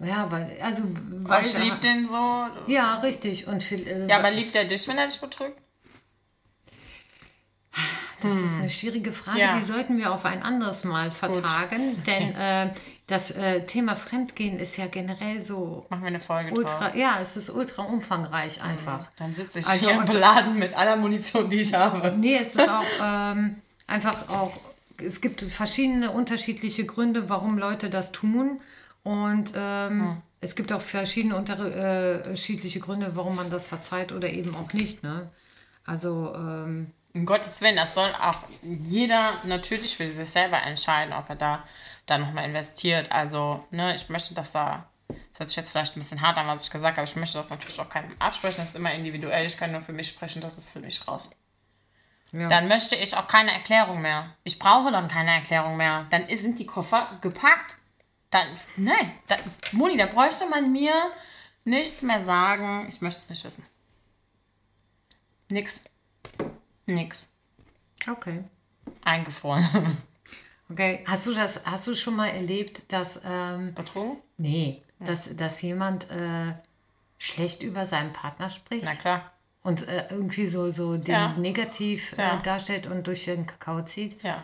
[0.00, 2.46] ja, weil, also, oh, weil, ich liebe den so?
[2.68, 3.48] Ja, richtig.
[3.48, 5.60] Und viel, äh, Ja, aber liebt er dich, wenn er dich betrügt?
[8.20, 9.56] Das ist eine schwierige Frage, Ja.
[9.56, 12.70] die sollten wir auf ein anderes Mal vertagen, denn äh,
[13.08, 16.96] das äh, Thema Fremdgehen ist ja generell so Machen wir eine Folge ultra, draus.
[16.96, 19.10] ja, es ist ultra umfangreich einfach.
[19.18, 22.12] Dann sitze ich Also, hier beladen mit aller Munition, die ich habe.
[22.16, 24.56] Nee, es ist auch ähm, einfach auch,
[25.02, 28.60] es gibt verschiedene unterschiedliche Gründe, warum Leute das tun
[29.02, 34.72] und ähm, es gibt auch verschiedene unterschiedliche Gründe, warum man das verzeiht oder eben auch
[34.72, 35.28] nicht, ne?
[35.84, 41.28] Also, ähm, Um Gottes Willen, das soll auch jeder natürlich für sich selber entscheiden, ob
[41.30, 41.64] er da,
[42.08, 43.12] da nochmal investiert.
[43.12, 46.46] Also, ne, ich möchte, dass da, das hört sich jetzt vielleicht ein bisschen hart an,
[46.46, 49.46] was ich gesagt habe, ich möchte das natürlich auch keinem absprechen, das ist immer individuell,
[49.46, 51.30] ich kann nur für mich sprechen, das ist für mich raus.
[52.32, 52.48] ja.
[52.48, 54.34] Dann möchte ich auch keine Erklärung mehr.
[54.42, 56.06] Ich brauche dann keine Erklärung mehr.
[56.10, 57.76] Dann sind die Koffer gepackt.
[58.30, 59.36] Dann, nein, da,
[59.72, 60.92] Moni, da bräuchte man mir
[61.64, 62.86] nichts mehr sagen.
[62.88, 63.64] Ich möchte es nicht wissen.
[65.50, 65.80] Nix.
[66.86, 67.28] Nix.
[68.10, 68.44] okay.
[69.02, 69.98] Eingefroren.
[70.70, 74.18] Okay, hast du das, hast du schon mal erlebt, dass, ähm, Betrogen?
[74.36, 76.52] nee, dass, dass jemand äh,
[77.18, 79.32] schlecht über seinen Partner spricht Na klar.
[79.62, 81.28] und äh, irgendwie so, so den Ja.
[81.38, 82.38] negativ Ja.
[82.38, 84.22] äh, darstellt und durch den Kakao zieht?
[84.22, 84.42] Ja.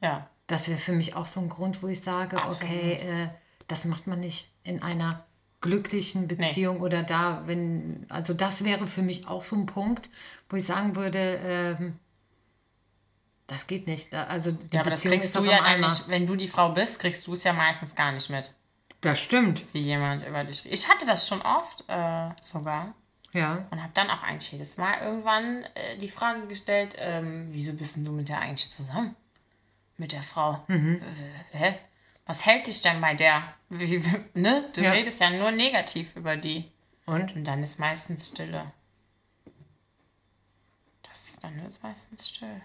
[0.00, 0.28] Ja.
[0.48, 2.62] Das wäre für mich auch so ein Grund, wo ich sage, Absolut.
[2.72, 3.28] okay, äh,
[3.68, 5.24] das macht man nicht in einer
[5.60, 10.08] glücklichen Beziehung oder da, wenn, also das wäre für mich auch so ein Punkt,
[10.48, 11.98] wo ich sagen würde, ähm,
[13.48, 14.14] das geht nicht.
[14.14, 16.46] Also die Ja, aber das Beziehung kriegst ist du ja dann nicht, wenn du die
[16.48, 18.54] Frau bist, kriegst du es ja meistens gar nicht mit,
[19.00, 20.64] Das stimmt, wie jemand über dich.
[20.70, 22.94] Ich hatte das schon oft äh, sogar.
[23.32, 23.66] ja.
[23.70, 27.96] Und habe dann auch eigentlich jedes Mal irgendwann äh, die Frage gestellt, ähm, wieso bist
[27.96, 29.16] denn du mit der eigentlich zusammen?
[29.96, 30.62] Mit der Frau.
[30.68, 31.00] Mhm.
[31.52, 31.78] Äh, hä?
[32.26, 33.42] Was hält dich denn bei der?
[33.70, 34.02] Wie,
[34.34, 34.68] ne?
[34.74, 34.90] Du Ja.
[34.92, 36.70] redest ja nur negativ über die.
[37.06, 37.34] Und?
[37.34, 38.70] Und dann ist meistens Stille.
[41.02, 42.60] Das dann ist meistens still.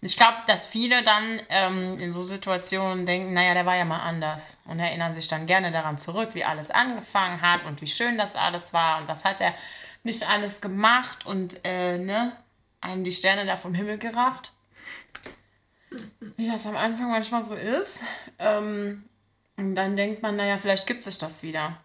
[0.00, 4.00] Ich glaube, dass viele dann ähm, in so Situationen denken, naja, der war ja mal
[4.00, 4.58] anders.
[4.64, 8.36] Und erinnern sich dann gerne daran zurück, wie alles angefangen hat und wie schön das
[8.36, 9.54] alles war und was hat er
[10.04, 12.32] nicht alles gemacht und äh, ne,
[12.80, 14.52] einem die Sterne da vom Himmel gerafft.
[16.36, 18.02] Wie das am Anfang manchmal so ist.
[18.38, 19.04] Ähm,
[19.56, 21.76] und dann denkt man, naja, vielleicht gibt sich das wieder.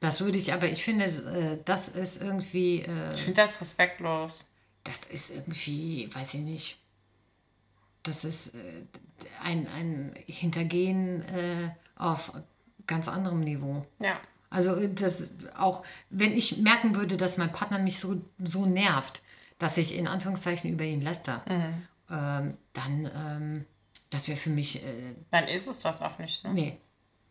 [0.00, 4.44] Das würde ich, aber ich finde, äh, das ist irgendwie, äh, Ich finde das respektlos.
[4.86, 6.78] Das ist irgendwie, weiß ich nicht,
[8.02, 8.82] das ist äh,
[9.42, 12.32] ein, ein Hintergehen äh, auf
[12.86, 13.84] ganz anderem Niveau.
[13.98, 14.20] Ja.
[14.48, 19.22] Also äh, das auch, wenn ich merken würde, dass mein Partner mich so, so nervt,
[19.58, 21.42] dass ich in Anführungszeichen über ihn läster,
[22.10, 23.64] ähm, dann, ähm,
[24.10, 26.44] das wäre für mich, äh, Dann ist es das auch nicht.
[26.44, 26.54] Ne?
[26.54, 26.76] nee,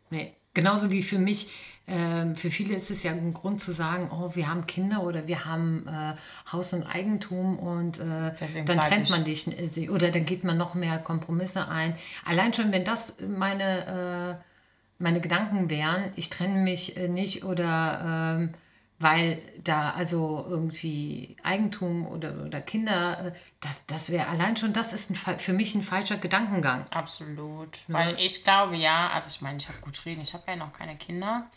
[0.10, 0.34] nee.
[0.54, 1.50] Genauso wie für mich,
[1.88, 5.28] ähm, für viele ist es ja ein Grund zu sagen, oh, wir haben Kinder oder
[5.28, 6.16] wir haben äh,
[6.52, 8.32] Haus und Eigentum und äh,
[8.66, 11.94] dann trennt man dich äh, oder dann geht man noch mehr Kompromisse ein.
[12.26, 18.38] Allein schon, wenn das meine, äh, meine Gedanken wären, ich trenne mich äh, nicht oder
[18.40, 18.54] ähm,
[18.98, 24.94] weil da also irgendwie Eigentum oder, oder Kinder, äh, das, das wäre allein schon, das
[24.94, 26.88] ist ein, für mich ein falscher Gedankengang.
[26.92, 27.78] Absolut.
[27.88, 30.72] Weil ich glaube ja, also ich meine, ich habe gut reden, ich habe ja noch
[30.72, 31.48] keine Kinder.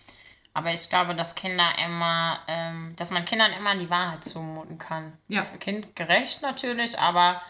[0.54, 5.12] Aber ich glaube, dass Kinder immer, ähm, dass man Kindern immer die Wahrheit zumuten kann.
[5.28, 5.44] Ja.
[5.44, 7.40] Für kindgerecht natürlich, aber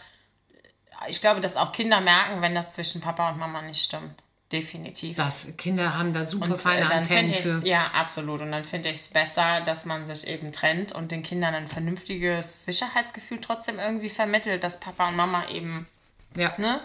[1.07, 4.21] ich glaube, dass auch Kinder merken, wenn das zwischen Papa und Mama nicht stimmt.
[4.51, 5.15] Definitiv.
[5.15, 7.65] Das, Kinder haben da super Und feine äh, dann Antennen für.
[7.67, 8.41] ja absolut.
[8.41, 11.67] Und dann finde ich es besser, dass man sich eben trennt und den Kindern ein
[11.67, 15.87] vernünftiges Sicherheitsgefühl trotzdem irgendwie vermittelt, dass Papa und Mama eben,
[16.35, 16.53] Ja.
[16.57, 16.79] ne?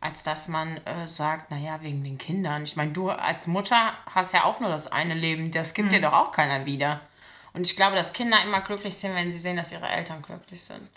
[0.00, 2.62] Als dass man äh, sagt, naja, wegen den Kindern.
[2.64, 6.00] Ich meine, du als Mutter hast ja auch nur das eine Leben, das gibt dir
[6.00, 7.00] doch auch keiner wieder.
[7.54, 10.62] Und ich glaube, dass Kinder immer glücklich sind, wenn sie sehen, dass ihre Eltern glücklich
[10.62, 10.88] sind.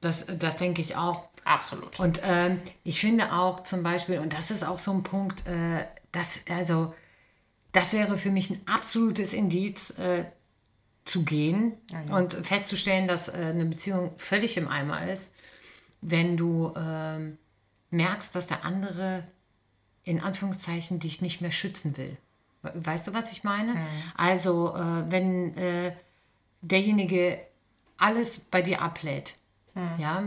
[0.00, 1.28] Das, das denke ich auch.
[1.44, 1.98] Absolut.
[2.00, 5.84] Und ähm, ich finde auch zum Beispiel, und das ist auch so ein Punkt, äh,
[6.12, 6.94] dass, also,
[7.72, 10.24] das wäre für mich ein absolutes Indiz, äh,
[11.04, 11.74] zu gehen
[12.14, 15.32] und festzustellen, dass äh, eine Beziehung völlig im Eimer ist,
[16.00, 17.36] wenn du ähm,
[17.90, 19.24] merkst, dass der andere
[20.04, 22.16] in Anführungszeichen dich nicht mehr schützen will.
[22.62, 23.74] We- Weißt du, was ich meine?
[24.16, 25.92] Also, äh, wenn äh,
[26.62, 27.38] derjenige
[27.98, 29.34] alles bei dir ablädt.
[29.98, 30.22] Ja,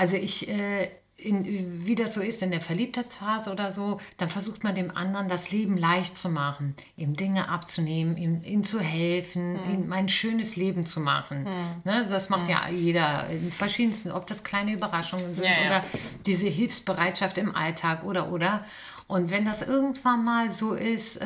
[0.00, 4.64] also ich, äh, in, wie das so ist in der Verliebtheitsphase oder so, dann versucht
[4.64, 9.58] man dem anderen das Leben leicht zu machen, ihm Dinge abzunehmen, ihm, ihm zu helfen,
[9.70, 11.44] ihm ein schönes Leben zu machen.
[11.84, 15.66] Ne, das macht ja jeder in verschiedensten, ob das kleine Überraschungen sind Ja, ja.
[15.66, 15.84] oder
[16.24, 18.64] diese Hilfsbereitschaft im Alltag oder oder.
[19.06, 21.24] Und wenn das irgendwann mal so ist, äh,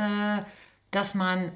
[0.91, 1.53] dass man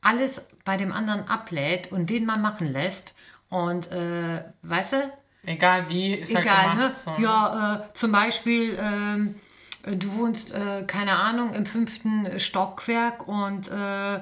[0.00, 3.14] alles bei dem anderen ablädt und den mal machen lässt.
[3.48, 5.12] Und äh, weißt du,
[5.46, 6.74] Egal wie, ist egal, halt ne?
[6.74, 6.98] gemacht.
[6.98, 7.16] So, ne?
[7.22, 9.36] Ja, äh, zum Beispiel, ähm,
[9.84, 14.16] äh, du wohnst, äh, keine Ahnung, im fünften Stockwerk und äh,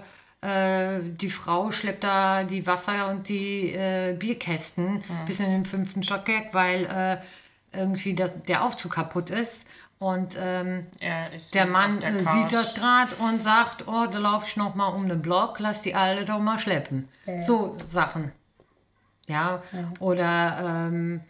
[0.44, 6.02] äh, die Frau schleppt da die Wasser und die äh, Bierkästen bis in den fünften
[6.02, 9.66] Stockwerk, weil äh, irgendwie der, der Aufzug kaputt ist.
[9.98, 10.86] Und ähm,
[11.34, 14.88] ist der Mann der sieht das gerade und sagt, oh, da laufe ich noch mal
[14.88, 17.08] um den Block, lass die alle doch mal schleppen.
[17.40, 18.32] So Sachen.
[19.26, 19.62] Ja,
[20.00, 21.20] oder ähm,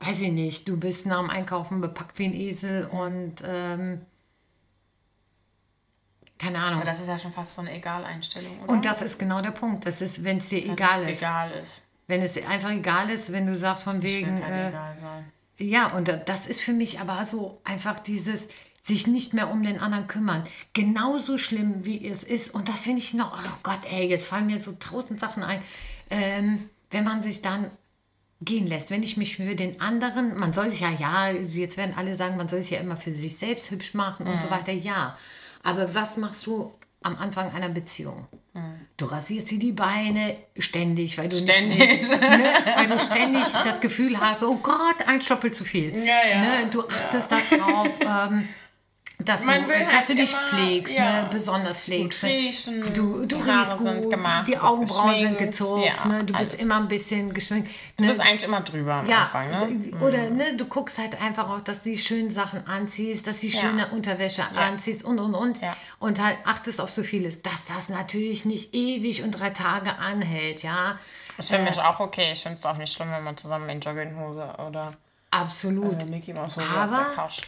[0.00, 4.00] weiß ich nicht, du bist nach dem Einkaufen bepackt wie ein Esel und ähm,
[6.38, 6.80] keine Ahnung.
[6.80, 8.68] Aber das ist ja schon fast so eine Egaleinstellung, oder?
[8.72, 9.86] und das ist genau der Punkt.
[9.86, 11.18] Das ist, wenn es dir Dass egal ist.
[11.18, 11.82] egal ist.
[12.06, 14.96] Wenn es einfach egal ist, wenn du sagst von Ich will wegen, kein äh, egal
[14.96, 15.24] sein.
[15.58, 18.46] Ja, und da- das ist für mich aber so einfach dieses
[18.82, 20.44] sich nicht mehr um den anderen kümmern.
[20.74, 22.52] Genauso schlimm, wie es ist.
[22.52, 25.62] Und das finde ich noch, ach Gott, ey, jetzt fallen mir so tausend Sachen ein.
[26.10, 27.70] Ähm, wenn man sich dann
[28.40, 31.94] gehen lässt, wenn ich mich für den anderen, man soll sich ja, ja, jetzt werden
[31.96, 34.72] alle sagen, man soll sich ja immer für sich selbst hübsch machen und so weiter,
[34.72, 35.18] ja.
[35.62, 38.28] Aber was machst du am Anfang einer Beziehung?
[38.96, 41.78] Du rasierst dir die Beine ständig, weil du Ständig.
[41.78, 45.96] nicht, ne, weil du ständig das Gefühl hast, oh Gott, ein Stoppel zu viel.
[45.96, 46.40] Ja, ja.
[46.40, 48.48] Ne, du achtest darauf, ähm,
[49.18, 52.20] dass, du, Man will dass halt du dich immer, pflegst, ja, ne, besonders pflegst.
[52.20, 56.24] gut riechen, du du riechst gut, gemacht, die du bist Augenbrauen sind gezogen, ja, ne,
[56.24, 56.54] du bist alles.
[56.54, 57.70] immer ein bisschen geschminkt.
[57.96, 59.96] Du Ne, bist eigentlich immer drüber am ja, Anfang, ne?
[60.00, 63.46] oder ne, du guckst halt einfach auch, dass du die schönen Sachen anziehst, dass du
[63.46, 65.60] die schöne Unterwäsche anziehst und und und.
[66.00, 70.62] Und halt achtest auf so vieles, dass das natürlich nicht ewig und drei Tage anhält,
[70.62, 70.98] ja.
[71.36, 72.32] Das finde ich auch okay.
[72.32, 74.92] Ich finde es auch nicht schlimm, wenn man zusammen in Jogginghose oder
[75.40, 76.02] Absolut.
[76.02, 77.40] äh, Mickey Mouse Aber- auf der Couch.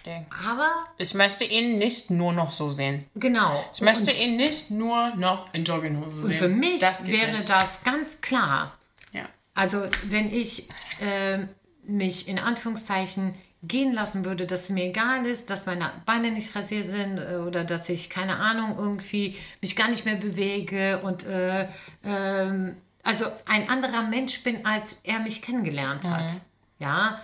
[0.48, 0.68] Aber
[0.98, 3.04] Ich möchte ihn nicht nur noch so sehen.
[3.14, 3.64] genau.
[3.72, 6.26] Ich möchte ihn nicht nur noch in Jogginghose sehen.
[6.26, 7.48] Und für mich das wäre nicht.
[7.48, 8.76] das ganz klar.
[9.12, 9.24] Ja.
[9.54, 10.68] Also wenn ich
[11.00, 11.48] ähm,
[11.84, 16.54] mich in Anführungszeichen gehen lassen würde, dass es mir egal ist, dass meine Beine nicht
[16.54, 21.24] rasiert sind äh, oder dass ich, keine Ahnung, irgendwie mich gar nicht mehr bewege und
[21.24, 21.66] äh,
[22.04, 26.32] ähm, also ein anderer Mensch bin, als er mich kennengelernt hat.
[26.78, 27.20] Ja,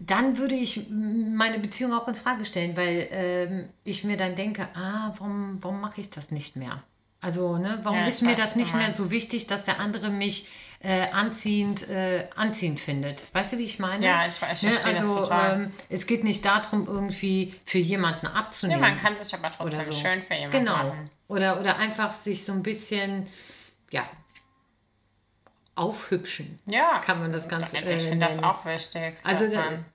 [0.00, 4.68] dann würde ich meine Beziehung auch in Frage stellen, weil ähm, ich mir dann denke,
[4.74, 6.82] ah, warum, warum mache ich das nicht mehr?
[7.20, 10.46] Also, ne, warum Ja, ist mir das nicht mehr so wichtig, dass der andere mich
[10.80, 13.24] äh, anziehend, äh, anziehend findet?
[13.34, 14.04] Weißt du, wie ich meine?
[14.04, 15.54] Ja, ich- ich verstehe das also, total.
[15.64, 18.80] Ähm, es geht nicht darum, irgendwie für jemanden ja, abzunehmen.
[18.82, 19.92] man kann sich aber trotzdem so.
[19.92, 20.76] schön für jemanden Genau.
[20.76, 21.10] machen.
[21.28, 23.26] Oder, oder einfach sich so ein bisschen,
[23.90, 24.08] ja,
[25.76, 26.58] aufhübschen.
[26.66, 27.00] Ja.
[27.04, 29.14] Kann man das Ganze Ich äh, finde das auch wichtig.
[29.22, 29.44] Also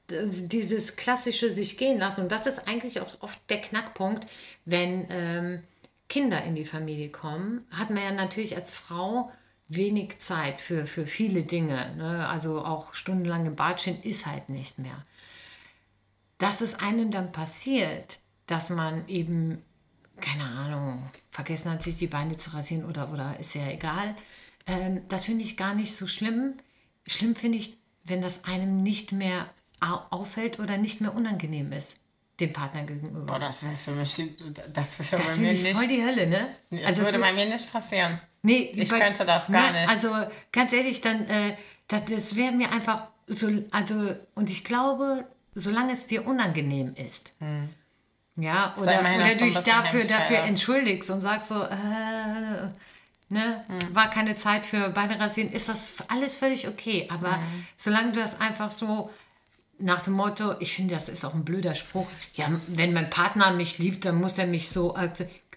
[0.07, 4.27] das- dieses klassische sich gehen lassen und das ist eigentlich auch oft der Knackpunkt,
[4.65, 5.63] wenn ähm,
[6.07, 9.32] Kinder in die Familie kommen, hat man ja natürlich als Frau
[9.69, 11.95] wenig Zeit für, für viele Dinge.
[11.95, 12.27] Ne?
[12.27, 15.05] Also auch stundenlang im Bad stehen ist halt nicht mehr.
[16.38, 19.63] Dass es einem dann passiert, dass man eben,
[20.19, 24.15] keine Ahnung, vergessen hat, sich die Beine zu rasieren oder, oder ist ja egal,
[24.68, 26.55] ähm, das finde ich gar nicht so schlimm.
[27.07, 29.49] Schlimm finde ich, wenn das einem nicht mehr
[29.80, 31.97] auffällt oder nicht mehr unangenehm ist
[32.41, 33.22] dem Partner gegenüber.
[33.22, 34.09] Boah, das wäre für mich,
[34.74, 35.78] das wäre das bei mir nicht.
[35.78, 36.47] voll die Hölle, ne?
[36.72, 38.20] Das also würde bei mir nicht passieren.
[38.41, 39.89] Nee, ich bei, könnte das gar ne, nicht.
[39.89, 40.12] Also
[40.51, 41.55] ganz ehrlich, dann, äh,
[41.88, 47.34] das, das wäre mir einfach so, also, und ich glaube, solange es dir unangenehm ist,
[47.39, 47.70] hm.
[48.38, 52.68] ja, oder, oder du dich dafür, dafür entschuldigst und sagst so, äh,
[53.32, 53.95] ne, hm.
[53.95, 57.07] war keine Zeit für Beine rasieren, ist das alles völlig okay.
[57.09, 57.65] Aber hm.
[57.75, 59.09] solange du das einfach so
[59.79, 63.51] nach dem Motto, ich finde, das ist auch ein blöder Spruch, ja, wenn mein Partner
[63.51, 64.95] mich liebt, dann muss er mich so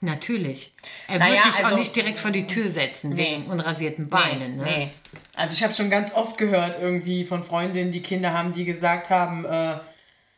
[0.00, 0.72] Natürlich.
[1.08, 4.08] Er naja, wird dich also, auch nicht direkt vor die Tür setzen nee, wegen unrasierten
[4.10, 4.56] Beinen.
[4.58, 4.64] Nee, ne?
[4.64, 4.90] nee.
[5.34, 9.08] Also ich habe schon ganz oft gehört irgendwie von Freundinnen, die Kinder haben, die gesagt
[9.08, 9.76] haben, äh,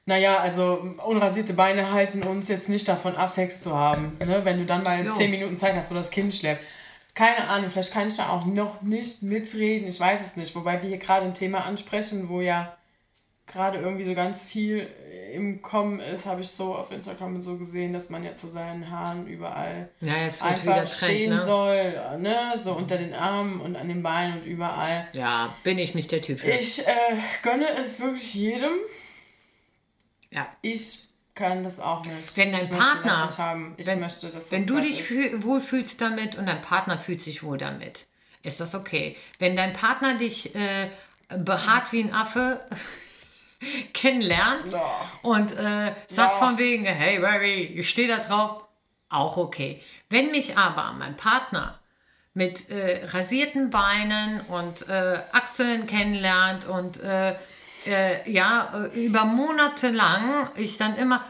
[0.04, 4.16] naja, also unrasierte Beine halten uns jetzt nicht davon ab, Sex zu haben.
[4.18, 4.44] Ne?
[4.44, 5.10] Wenn du dann mal jo.
[5.10, 6.62] zehn Minuten Zeit hast, wo das Kind schleppt.
[7.16, 10.54] Keine Ahnung, vielleicht kann ich da auch noch nicht mitreden, ich weiß es nicht.
[10.54, 12.76] Wobei wir hier gerade ein Thema ansprechen, wo ja
[13.46, 14.86] gerade irgendwie so ganz viel
[15.32, 18.90] im Kommen ist, habe ich so auf Instagram so gesehen, dass man ja zu seinen
[18.90, 21.42] Haaren überall ja, einfach Trend, stehen ne?
[21.42, 22.52] soll, ne?
[22.56, 25.08] so unter den Armen und an den Beinen und überall.
[25.14, 26.50] Ja, bin ich nicht der Typ für.
[26.50, 26.92] Ich äh,
[27.42, 28.72] gönne es wirklich jedem.
[30.30, 30.46] Ja.
[30.60, 31.05] Ich
[31.36, 32.36] kann das auch nicht.
[32.36, 33.74] Wenn dein ich Partner, möchte das haben.
[33.76, 37.42] Ich wenn, möchte, dass wenn du dich fühl, wohlfühlst damit und dein Partner fühlt sich
[37.42, 38.06] wohl damit,
[38.42, 39.16] ist das okay.
[39.38, 40.88] Wenn dein Partner dich äh,
[41.28, 42.60] behaart wie ein Affe
[43.92, 44.82] kennenlernt no.
[45.22, 46.46] und äh, sagt no.
[46.46, 48.64] von wegen, hey Baby, ich stehe da drauf,
[49.10, 49.80] auch okay.
[50.08, 51.78] Wenn mich aber mein Partner
[52.32, 57.00] mit äh, rasierten Beinen und äh, Achseln kennenlernt und
[57.86, 61.24] äh, äh, ja, über Monate lang ich dann immer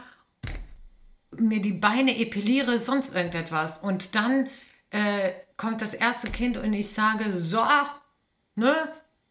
[1.37, 3.79] mir die Beine epiliere, sonst irgendetwas.
[3.79, 4.47] Und dann
[4.89, 7.63] äh, kommt das erste Kind und ich sage, so,
[8.55, 8.75] ne,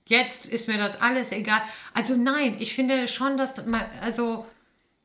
[0.08, 1.60] Jetzt ist mir das alles egal.
[1.92, 4.46] Also nein, ich finde schon, dass man, also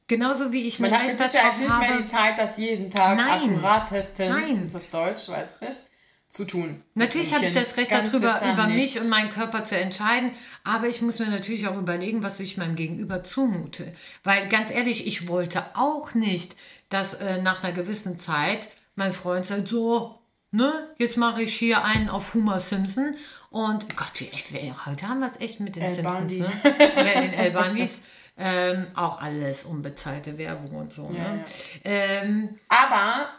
[0.07, 3.55] genauso wie ich man hat mit Sicherheit nicht mehr die Zeit, das jeden Tag nein,
[3.55, 4.63] akkuratestens, nein.
[4.63, 5.89] ist das Deutsch, weiß nicht,
[6.31, 6.81] zu tun.
[6.95, 8.95] Natürlich habe ich das Recht darüber, über nicht.
[8.95, 10.31] mich und meinen Körper zu entscheiden,
[10.63, 13.93] aber ich muss mir natürlich auch überlegen, was ich meinem Gegenüber zumute.
[14.23, 16.55] Weil ganz ehrlich, ich wollte auch nicht,
[16.87, 20.21] dass äh, nach einer gewissen Zeit mein Freund sagt, so,
[20.51, 23.15] ne, jetzt mache ich hier einen auf Homer Simpson
[23.49, 26.49] und Gott, wie, heute haben wir es echt mit den El Simpsons, ne?
[26.63, 27.99] Oder den El Bandis.
[28.37, 31.09] Ähm, auch alles unbezahlte Werbung und so.
[31.09, 31.17] Ne?
[31.17, 32.23] Ja, ja.
[32.23, 33.29] Ähm, Aber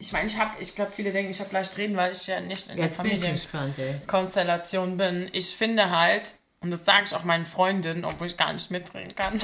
[0.00, 2.40] ich meine, ich habe, ich glaube, viele denken, ich habe leicht reden, weil ich ja
[2.40, 5.28] nicht in der Familienkonstellation bin.
[5.32, 9.14] Ich finde halt, und das sage ich auch meinen Freundinnen, obwohl ich gar nicht mitreden
[9.14, 9.38] kann.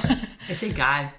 [0.47, 1.13] Ist egal.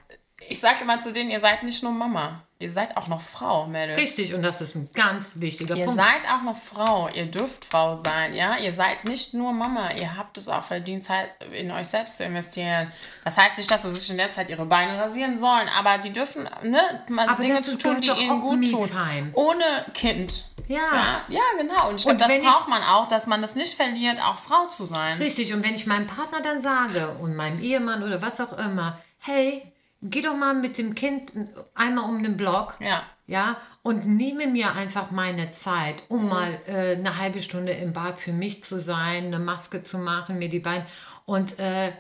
[0.49, 2.48] Ich sage immer zu denen, ihr seid nicht nur Mama.
[2.61, 3.97] Ihr seid auch noch Frau, Mädels.
[3.97, 6.01] Richtig, und das ist ein ganz wichtiger ihr Punkt.
[6.01, 7.09] Ihr seid auch noch Frau.
[7.09, 8.57] Ihr dürft Frau sein, ja.
[8.57, 9.93] Ihr seid nicht nur Mama.
[9.93, 12.91] Ihr habt es auch verdient, Zeit in euch selbst zu investieren.
[13.25, 16.13] Das heißt nicht, dass sie sich in der Zeit ihre Beine rasieren sollen, aber die
[16.13, 18.91] dürfen ne, mal aber Dinge zu tun, die ihnen gut tun.
[19.35, 20.47] Ohne Kind.
[20.67, 20.79] Ja.
[20.79, 21.25] ja.
[21.29, 21.91] Ja, genau.
[21.91, 24.67] Und ich glaube, das braucht ich, man auch, dass man das nicht verliert, auch Frau
[24.67, 25.19] zu sein.
[25.19, 28.99] Richtig, und wenn ich meinem Partner dann sage und meinem Ehemann oder was auch immer,
[29.21, 29.63] hey,
[30.03, 31.33] geh doch mal mit dem Kind
[31.75, 32.77] einmal um den Block.
[32.81, 33.03] Ja.
[33.27, 36.29] Ja, und nehme mir einfach meine Zeit, um mhm.
[36.31, 40.39] mal äh, eine halbe Stunde im Bad für mich zu sein, eine Maske zu machen,
[40.39, 40.87] mir die Beine
[41.27, 41.93] und äh,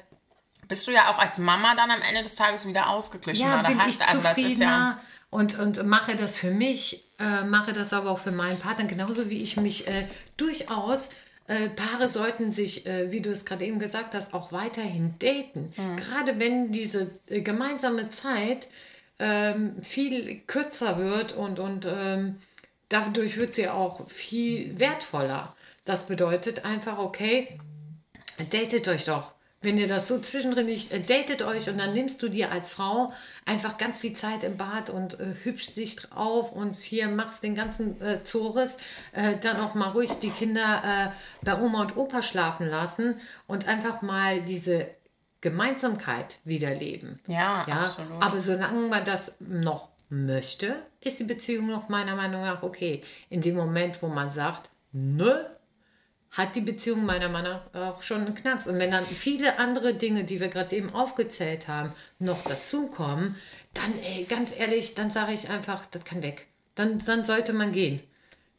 [0.68, 3.46] bist du ja auch als Mama dann am Ende des Tages wieder ausgeglichen.
[3.46, 7.72] Ja, bin hast, ich also zufriedener ja und, und mache das für mich, äh, mache
[7.72, 11.10] das aber auch für meinen Partner, genauso wie ich mich äh, durchaus
[11.48, 15.72] äh, Paare sollten sich, äh, wie du es gerade eben gesagt hast, auch weiterhin daten.
[15.76, 15.96] Mhm.
[15.96, 18.68] Gerade wenn diese äh, gemeinsame Zeit
[19.18, 22.36] ähm, viel kürzer wird und, und ähm,
[22.90, 25.54] dadurch wird sie auch viel wertvoller.
[25.86, 27.58] Das bedeutet einfach, okay,
[28.50, 29.32] datet euch doch.
[29.60, 32.72] Wenn ihr das so zwischendrin nicht, äh, datet euch und dann nimmst du dir als
[32.72, 33.12] Frau
[33.44, 37.56] einfach ganz viel Zeit im Bad und äh, hübschst dich drauf und hier machst den
[37.56, 38.76] ganzen äh, Zores,
[39.12, 43.66] äh, dann auch mal ruhig die Kinder äh, bei Oma und Opa schlafen lassen und
[43.66, 44.86] einfach mal diese
[45.40, 47.20] Gemeinsamkeit wiederleben.
[47.26, 48.22] Ja, ja, absolut.
[48.22, 53.02] Aber solange man das noch möchte, ist die Beziehung noch meiner Meinung nach okay.
[53.28, 55.34] In dem Moment, wo man sagt, nö,
[56.38, 58.68] hat die Beziehung meiner nach auch schon einen Knacks.
[58.68, 63.34] Und wenn dann viele andere Dinge, die wir gerade eben aufgezählt haben, noch dazukommen,
[63.74, 66.46] dann, ey, ganz ehrlich, dann sage ich einfach, das kann weg.
[66.76, 68.00] dann, dann sollte man gehen.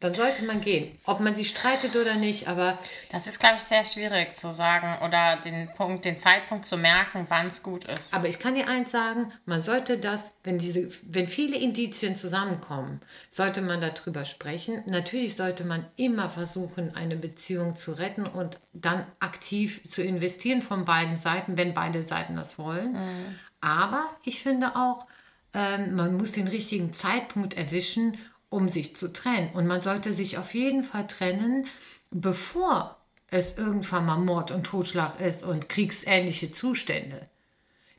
[0.02, 0.98] Dann sollte man gehen.
[1.04, 2.80] Ob man sich streitet oder nicht, aber.
[3.12, 7.26] Das ist, glaube ich, sehr schwierig zu sagen oder den Punkt, den Zeitpunkt zu merken,
[7.28, 8.14] wann es gut ist.
[8.14, 13.02] Aber ich kann dir eins sagen, man sollte das, wenn diese, wenn viele Indizien zusammenkommen,
[13.28, 14.84] sollte man darüber sprechen.
[14.86, 20.86] Natürlich sollte man immer versuchen, eine Beziehung zu retten und dann aktiv zu investieren von
[20.86, 22.94] beiden Seiten, wenn beide Seiten das wollen.
[22.94, 23.40] Mhm.
[23.60, 25.08] Aber ich finde auch,
[25.54, 28.18] ähm, man muss den richtigen Zeitpunkt erwischen,
[28.50, 29.50] um sich zu trennen.
[29.54, 31.68] Und man sollte sich auf jeden Fall trennen,
[32.12, 32.98] bevor
[33.28, 37.28] es irgendwann mal Mord und Totschlag ist und kriegsähnliche Zustände.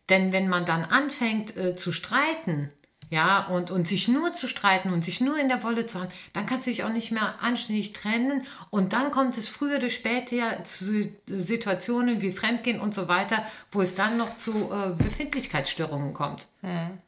[0.08, 2.70] Denn wenn man dann anfängt äh, zu streiten,
[3.10, 6.12] ja, und, und sich nur zu streiten und sich nur in der Wolle zu haben,
[6.32, 8.42] dann kannst du dich auch nicht mehr anständig trennen.
[8.70, 13.82] Und dann kommt es früher oder später zu Situationen wie Fremdgehen und so weiter, wo
[13.82, 16.46] es dann noch zu äh, Befindlichkeitsstörungen kommt.
[16.62, 16.98] Mhm.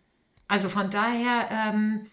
[0.49, 2.07] Also von daher ähm,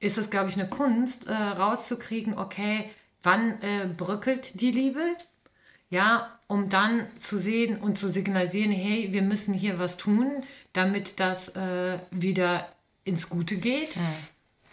[0.00, 2.90] ist es, glaube ich, eine Kunst, äh, rauszukriegen, okay,
[3.22, 5.02] wann äh, bröckelt die Liebe?
[5.90, 10.42] Ja, um dann zu sehen und zu signalisieren, hey, wir müssen hier was tun,
[10.72, 12.68] damit das äh, wieder
[13.04, 13.96] ins Gute geht.
[13.96, 14.02] Mhm.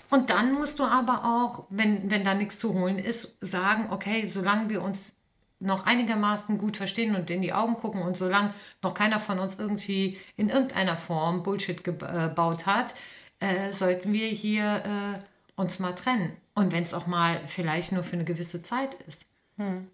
[0.09, 4.25] Und dann musst du aber auch, wenn, wenn da nichts zu holen ist, sagen, okay,
[4.25, 5.13] solange wir uns
[5.59, 8.53] noch einigermaßen gut verstehen und in die Augen gucken und solange
[8.83, 12.93] noch keiner von uns irgendwie in irgendeiner Form Bullshit gebaut hat,
[13.39, 16.35] äh, sollten wir hier äh, uns mal trennen.
[16.55, 19.25] Und wenn es auch mal vielleicht nur für eine gewisse Zeit ist.
[19.57, 19.87] Hm.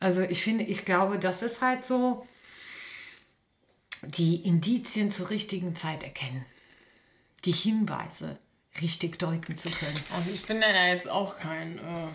[0.00, 2.26] Also ich finde, ich glaube, das ist halt so,
[4.02, 6.44] die Indizien zur richtigen Zeit erkennen.
[7.44, 8.38] Die Hinweise
[8.80, 10.00] richtig deuten zu können.
[10.14, 12.08] Also ich bin da jetzt auch kein äh,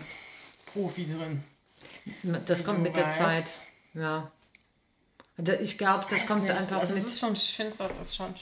[0.66, 1.42] Profi drin.
[2.46, 3.60] Das kommt mit der Zeit.
[3.94, 4.30] Ja.
[5.36, 6.50] Also ich glaube, das kommt nicht.
[6.50, 8.34] einfach also ist schon, ich finde, das ist schon.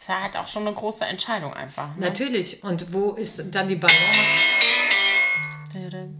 [0.00, 1.94] Das ist halt auch schon eine große Entscheidung einfach.
[1.96, 2.06] Ne?
[2.06, 2.62] Natürlich.
[2.64, 4.00] Und wo ist dann die Balance?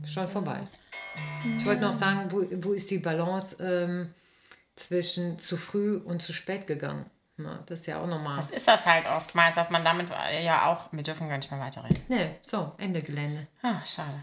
[0.04, 0.60] Schon vorbei.
[1.56, 4.14] Ich wollte noch sagen, wo, wo ist die Balance ähm,
[4.76, 7.06] zwischen zu früh und zu spät gegangen?
[7.38, 8.36] Na, das ist ja auch normal.
[8.36, 10.08] Das ist das halt oftmals, dass man damit
[10.44, 12.02] ja auch, wir dürfen gar nicht mehr weiterreden.
[12.08, 13.46] Nee, so, Ende Gelände.
[13.62, 14.20] Ah, schade.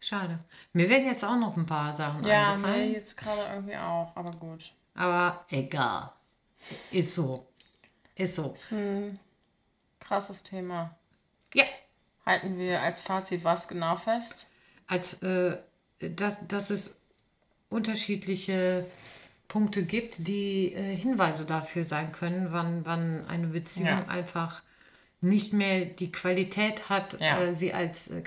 [0.00, 0.38] Schade.
[0.74, 4.32] Mir werden jetzt auch noch ein paar Sachen Ja, mir jetzt gerade irgendwie auch, aber
[4.32, 4.72] gut.
[4.94, 6.12] Aber egal.
[6.90, 7.49] Ist so.
[8.20, 8.52] Ist so.
[8.52, 9.18] Ist ein
[9.98, 10.94] krasses Thema.
[11.54, 11.64] Ja.
[12.26, 14.46] Halten wir als Fazit was genau fest?
[14.86, 15.56] Als, äh,
[16.00, 16.96] dass, dass es
[17.70, 18.86] unterschiedliche
[19.48, 24.08] Punkte gibt, die äh, Hinweise dafür sein können, wann, wann eine Beziehung ja.
[24.08, 24.62] einfach
[25.22, 27.40] nicht mehr die Qualität hat, ja.
[27.40, 28.22] äh, sie als äh,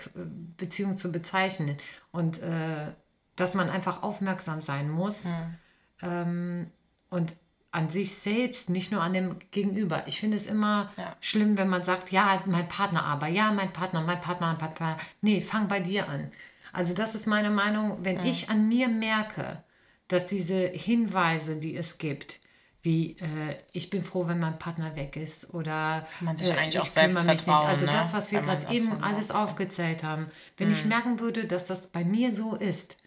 [0.57, 1.77] Beziehung zu bezeichnen.
[2.11, 2.91] Und äh,
[3.35, 5.25] dass man einfach aufmerksam sein muss.
[5.25, 5.55] Mhm.
[6.01, 6.71] Ähm,
[7.09, 7.35] und
[7.73, 10.03] an sich selbst, nicht nur an dem Gegenüber.
[10.05, 11.15] Ich finde es immer ja.
[11.19, 14.97] schlimm, wenn man sagt, ja, mein Partner aber, ja, mein Partner, mein Partner, mein Partner.
[15.21, 16.31] Nee, fang bei dir an.
[16.71, 18.25] Also das ist meine Meinung, wenn mhm.
[18.25, 19.63] ich an mir merke,
[20.07, 22.39] dass diese Hinweise, die es gibt,
[22.83, 26.79] wie äh, ich bin froh, wenn mein Partner weg ist oder man sich äh, eigentlich
[26.79, 27.67] auch selbst vertrauen.
[27.67, 27.91] Also ne?
[27.91, 30.29] das, was wir gerade eben alles aufgezählt haben.
[30.57, 30.73] Wenn mhm.
[30.73, 32.97] ich merken würde, dass das bei mir so ist,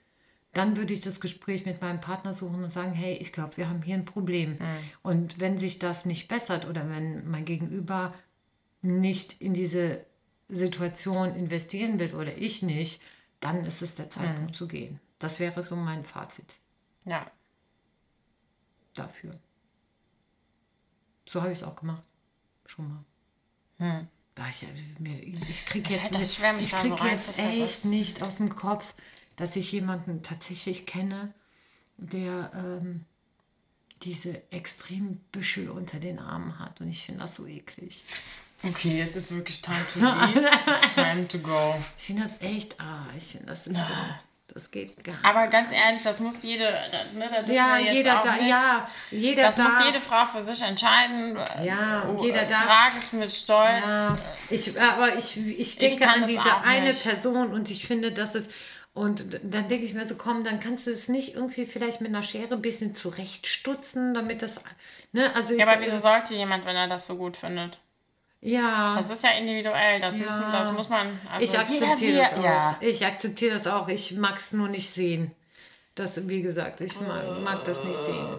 [0.57, 3.69] dann würde ich das Gespräch mit meinem Partner suchen und sagen, hey, ich glaube, wir
[3.69, 4.53] haben hier ein Problem.
[4.53, 4.59] Mhm.
[5.03, 8.15] Und wenn sich das nicht bessert oder wenn mein Gegenüber
[8.81, 10.05] nicht in diese
[10.49, 13.03] Situation investieren will oder ich nicht,
[13.41, 14.55] dann ist es der Zeitpunkt mhm.
[14.55, 15.01] zu gehen.
[15.19, 16.55] Das wäre so mein Fazit.
[17.05, 17.31] Ja.
[18.95, 19.39] Dafür.
[21.29, 22.05] So habe ich es auch gemacht.
[22.65, 23.05] Schon mal.
[23.79, 24.09] Hm.
[25.23, 28.95] Ich, ich kriege jetzt, ich krieg so jetzt echt nicht aus dem Kopf,
[29.37, 31.32] dass ich jemanden tatsächlich kenne,
[31.99, 33.05] der ähm,
[34.03, 36.80] diese extremen Büschel unter den Armen hat.
[36.80, 38.03] Und ich finde das so eklig.
[38.62, 40.51] Okay, jetzt ist wirklich time to leave.
[40.95, 41.76] time to go.
[41.99, 43.93] Ich finde das echt, ah, ich finde das ist so.
[44.55, 45.24] Das geht gar nicht.
[45.24, 46.64] Aber ganz ehrlich, das muss jede,
[47.12, 49.72] ne, da ja, jeder da, nicht, ja, jeder Das darf.
[49.74, 51.37] muss jede Frau für sich entscheiden.
[51.62, 52.64] Ja, oh, jeder darf.
[52.64, 53.84] Trage es mit Stolz.
[53.84, 54.16] Ja,
[54.49, 57.03] ich, aber ich, ich denke ich an diese eine nicht.
[57.03, 58.49] Person und ich finde, dass es
[58.97, 62.09] und dann denke ich mir so, komm, dann kannst du es nicht irgendwie vielleicht mit
[62.09, 64.59] einer Schere ein bisschen zurechtstutzen, damit das.
[65.13, 65.31] Ne?
[65.35, 67.79] Also ja, aber wieso sollte jemand, wenn er das so gut findet?
[68.41, 68.95] Ja.
[68.97, 70.25] Das ist ja individuell, das, ja.
[70.25, 71.21] Müssen, das muss man.
[71.31, 72.43] Also ich akzeptiere das auch.
[72.43, 72.79] Ja.
[72.81, 73.89] Ich akzeptiere das auch.
[73.89, 75.31] Ich mag es nur nicht sehen.
[75.95, 78.39] Das, wie gesagt, ich mag, mag das nicht sehen.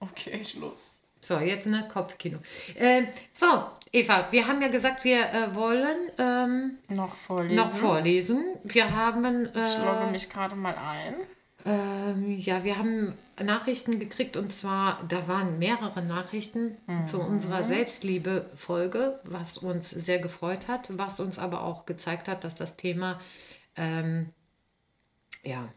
[0.00, 1.00] Okay, Schluss.
[1.20, 2.38] So, jetzt ne Kopfkino.
[2.74, 3.02] Äh,
[3.34, 7.56] so, Eva, wir haben ja gesagt, wir äh, wollen ähm, noch vorlesen.
[7.56, 8.44] Noch vorlesen.
[8.62, 9.24] Wir haben.
[9.24, 11.14] Äh, ich logge mich gerade mal ein.
[11.66, 17.06] Ähm, ja, wir haben Nachrichten gekriegt und zwar, da waren mehrere Nachrichten mhm.
[17.06, 22.54] zu unserer Selbstliebe-Folge, was uns sehr gefreut hat, was uns aber auch gezeigt hat, dass
[22.54, 23.20] das Thema
[23.76, 24.30] ähm,
[25.42, 25.68] ja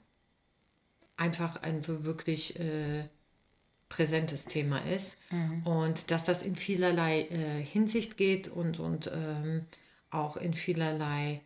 [1.17, 3.09] einfach ein wirklich äh,
[3.95, 5.61] präsentes Thema ist mhm.
[5.65, 9.65] und dass das in vielerlei äh, Hinsicht geht und, und ähm,
[10.09, 11.41] auch in vielerlei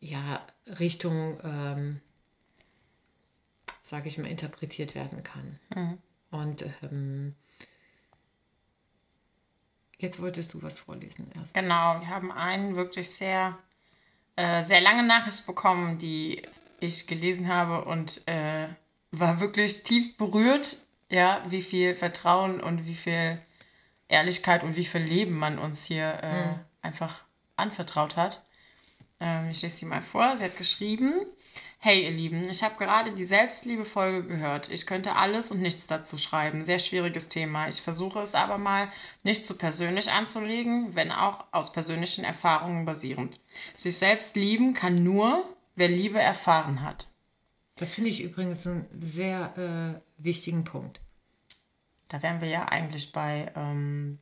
[0.00, 0.46] ja,
[0.78, 2.00] Richtung ähm,
[3.86, 5.60] sage ich mal, interpretiert werden kann.
[5.74, 5.98] Mhm.
[6.30, 7.34] Und ähm,
[9.98, 11.54] jetzt wolltest du was vorlesen erst.
[11.54, 13.56] Genau, wir haben einen wirklich sehr,
[14.34, 16.42] äh, sehr lange Nachricht bekommen, die
[16.80, 18.68] ich gelesen habe und äh,
[19.12, 23.40] war wirklich tief berührt, ja, wie viel Vertrauen und wie viel
[24.08, 26.58] Ehrlichkeit und wie viel Leben man uns hier äh, mhm.
[26.82, 27.24] einfach
[27.56, 28.44] anvertraut hat.
[29.20, 30.36] Ähm, ich lese sie mal vor.
[30.36, 31.14] Sie hat geschrieben,
[31.78, 34.70] Hey ihr Lieben, ich habe gerade die Selbstliebe-Folge gehört.
[34.70, 36.64] Ich könnte alles und nichts dazu schreiben.
[36.64, 37.68] Sehr schwieriges Thema.
[37.68, 38.90] Ich versuche es aber mal
[39.22, 43.38] nicht zu persönlich anzulegen, wenn auch aus persönlichen Erfahrungen basierend.
[43.76, 45.44] Sich selbst lieben kann nur,
[45.76, 47.06] wer Liebe erfahren hat.
[47.76, 51.00] Das finde ich übrigens einen sehr äh, wichtigen Punkt.
[52.08, 54.18] Da wären wir ja eigentlich bei ähm,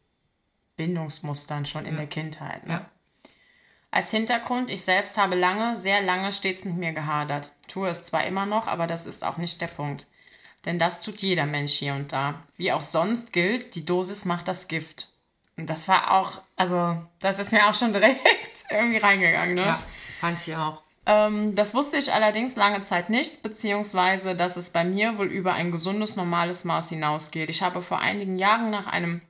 [0.76, 2.00] Bindungsmustern schon in ja.
[2.00, 2.66] der Kindheit.
[2.66, 2.72] Ne?
[2.72, 2.90] Ja.
[3.90, 7.52] Als Hintergrund, ich selbst habe lange, sehr lange stets mit mir gehadert.
[7.68, 10.08] Tue es zwar immer noch, aber das ist auch nicht der Punkt.
[10.64, 12.42] Denn das tut jeder Mensch hier und da.
[12.56, 15.10] Wie auch sonst gilt, die Dosis macht das Gift.
[15.56, 18.18] Und das war auch, also, das ist mir auch schon direkt
[18.70, 19.62] irgendwie reingegangen, ne?
[19.62, 19.82] Ja,
[20.20, 20.83] fand ich auch.
[21.06, 25.52] Ähm, das wusste ich allerdings lange Zeit nicht, beziehungsweise, dass es bei mir wohl über
[25.52, 27.50] ein gesundes, normales Maß hinausgeht.
[27.50, 29.20] Ich habe vor einigen Jahren nach einem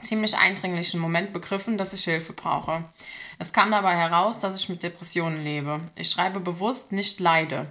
[0.00, 2.84] ziemlich eindringlichen Moment begriffen, dass ich Hilfe brauche.
[3.38, 5.80] Es kam dabei heraus, dass ich mit Depressionen lebe.
[5.94, 7.70] Ich schreibe bewusst nicht leide.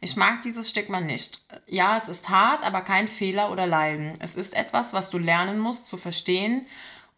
[0.00, 1.42] Ich mag dieses Stigma nicht.
[1.66, 4.12] Ja, es ist hart, aber kein Fehler oder Leiden.
[4.20, 6.66] Es ist etwas, was du lernen musst zu verstehen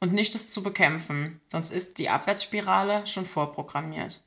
[0.00, 4.20] und nicht es zu bekämpfen, sonst ist die Abwärtsspirale schon vorprogrammiert.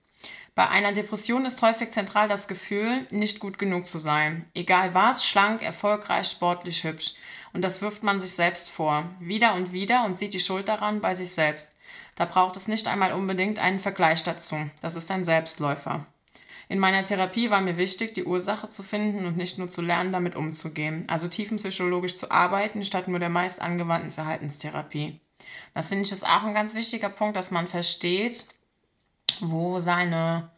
[0.57, 4.49] Bei einer Depression ist häufig zentral das Gefühl, nicht gut genug zu sein.
[4.55, 7.13] Egal was, schlank, erfolgreich, sportlich, hübsch.
[7.53, 9.07] Und das wirft man sich selbst vor.
[9.19, 11.75] Wieder und wieder und sieht die Schuld daran bei sich selbst.
[12.15, 14.55] Da braucht es nicht einmal unbedingt einen Vergleich dazu.
[14.81, 16.07] Das ist ein Selbstläufer.
[16.69, 20.11] In meiner Therapie war mir wichtig, die Ursache zu finden und nicht nur zu lernen,
[20.11, 21.05] damit umzugehen.
[21.07, 25.19] Also tiefenpsychologisch zu arbeiten, statt nur der meist angewandten Verhaltenstherapie.
[25.75, 28.47] Das finde ich ist auch ein ganz wichtiger Punkt, dass man versteht,
[29.41, 30.49] wo seine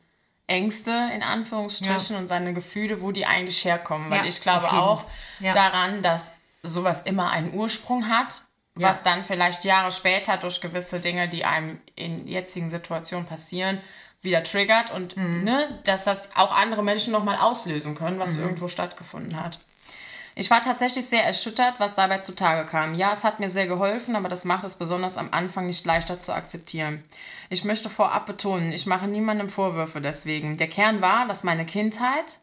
[0.47, 2.21] Ängste in Anführungsstrichen ja.
[2.21, 4.09] und seine Gefühle, wo die eigentlich herkommen.
[4.09, 5.05] Weil ja, ich glaube auch
[5.39, 5.53] ja.
[5.53, 8.41] daran, dass sowas immer einen Ursprung hat
[8.81, 13.79] was dann vielleicht Jahre später durch gewisse Dinge, die einem in jetzigen Situationen passieren,
[14.21, 15.43] wieder triggert und mhm.
[15.43, 18.43] ne, dass das auch andere Menschen nochmal auslösen können, was mhm.
[18.43, 19.59] irgendwo stattgefunden hat.
[20.39, 22.95] Ich war tatsächlich sehr erschüttert, was dabei zutage kam.
[22.95, 26.21] Ja, es hat mir sehr geholfen, aber das macht es besonders am Anfang nicht leichter
[26.21, 27.03] zu akzeptieren.
[27.49, 30.55] Ich möchte vorab betonen, ich mache niemandem Vorwürfe deswegen.
[30.55, 32.39] Der Kern war, dass meine Kindheit,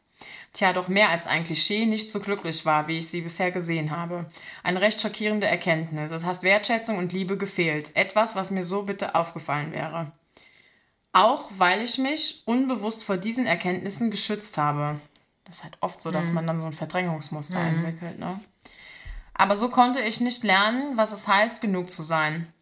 [0.52, 3.90] tja doch mehr als ein Klischee, nicht so glücklich war, wie ich sie bisher gesehen
[3.90, 4.26] habe.
[4.62, 6.10] Eine recht schockierende Erkenntnis.
[6.10, 7.96] Es hat Wertschätzung und Liebe gefehlt.
[7.96, 10.12] Etwas, was mir so bitte aufgefallen wäre.
[11.14, 15.00] Auch weil ich mich unbewusst vor diesen Erkenntnissen geschützt habe.
[15.46, 16.34] Das ist halt oft so, dass mhm.
[16.34, 17.84] man dann so ein Verdrängungsmuster mhm.
[17.84, 18.18] entwickelt.
[18.18, 18.40] Ne?
[19.32, 22.52] Aber so konnte ich nicht lernen, was es heißt, genug zu sein.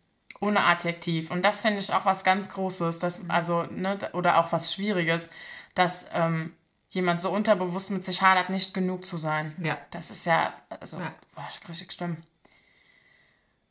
[0.40, 1.30] Ohne Adjektiv.
[1.30, 5.30] Und das finde ich auch was ganz Großes, dass, also, ne, oder auch was Schwieriges,
[5.74, 6.52] dass ähm,
[6.90, 9.54] jemand so unterbewusst mit sich hadert, nicht genug zu sein.
[9.62, 9.78] Ja.
[9.90, 11.14] Das ist ja, also, ja.
[11.34, 12.18] Boah, richtig schlimm.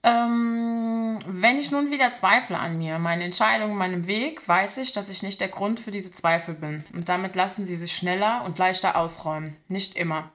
[0.06, 5.08] Ähm, wenn ich nun wieder zweifle an mir, meine Entscheidung, meinem Weg, weiß ich, dass
[5.08, 6.84] ich nicht der Grund für diese Zweifel bin.
[6.94, 9.56] Und damit lassen sie sich schneller und leichter ausräumen.
[9.70, 10.30] Nicht immer.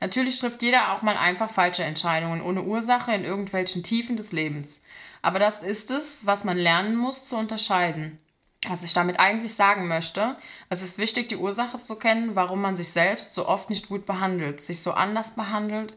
[0.00, 4.82] Natürlich trifft jeder auch mal einfach falsche Entscheidungen ohne Ursache in irgendwelchen Tiefen des Lebens.
[5.20, 8.20] Aber das ist es, was man lernen muss zu unterscheiden.
[8.68, 10.36] Was ich damit eigentlich sagen möchte,
[10.68, 14.06] es ist wichtig, die Ursache zu kennen, warum man sich selbst so oft nicht gut
[14.06, 15.94] behandelt, sich so anders behandelt,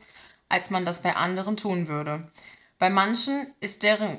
[0.49, 2.27] als man das bei anderen tun würde.
[2.81, 4.17] Bei manchen ist deren,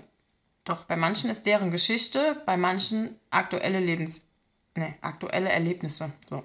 [0.62, 4.28] doch, bei manchen ist deren Geschichte, bei manchen aktuelle Lebens,
[4.76, 6.44] ne, aktuelle Erlebnisse, so.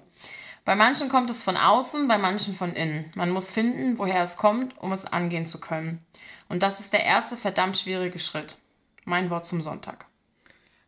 [0.64, 3.12] Bei manchen kommt es von außen, bei manchen von innen.
[3.14, 6.04] Man muss finden, woher es kommt, um es angehen zu können.
[6.48, 8.58] Und das ist der erste verdammt schwierige Schritt.
[9.04, 10.06] Mein Wort zum Sonntag.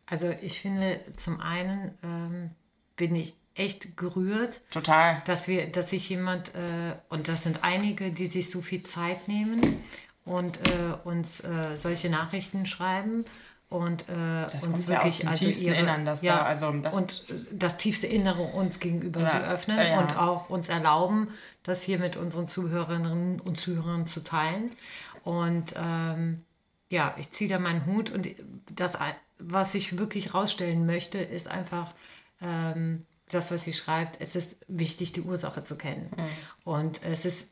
[0.07, 2.51] Also ich finde, zum einen ähm,
[2.97, 4.59] bin ich echt gerührt.
[4.69, 5.21] Total.
[5.23, 9.29] Dass wir, dass sich jemand, äh, und das sind einige, die sich so viel Zeit
[9.29, 9.81] nehmen
[10.25, 13.25] und äh, uns äh, solche Nachrichten schreiben.
[13.69, 16.71] und äh, Das uns ja wirklich dem also tiefsten ihre, Innern, dass ja, da- also
[16.73, 19.99] das- und das tiefste Innere uns gegenüber Ja, zu öffnen ja, ja.
[19.99, 21.29] und auch uns erlauben,
[21.63, 24.71] das hier mit unseren Zuhörerinnen und Zuhörern zu teilen.
[25.23, 26.43] Und ähm,
[26.89, 28.27] ja, ich ziehe da meinen Hut und
[28.69, 28.97] das,
[29.39, 31.93] was ich wirklich rausstellen möchte, ist einfach
[32.41, 34.19] ähm, das, was sie schreibt.
[34.19, 36.11] Es ist wichtig, die Ursache zu kennen.
[36.65, 37.50] Und es ist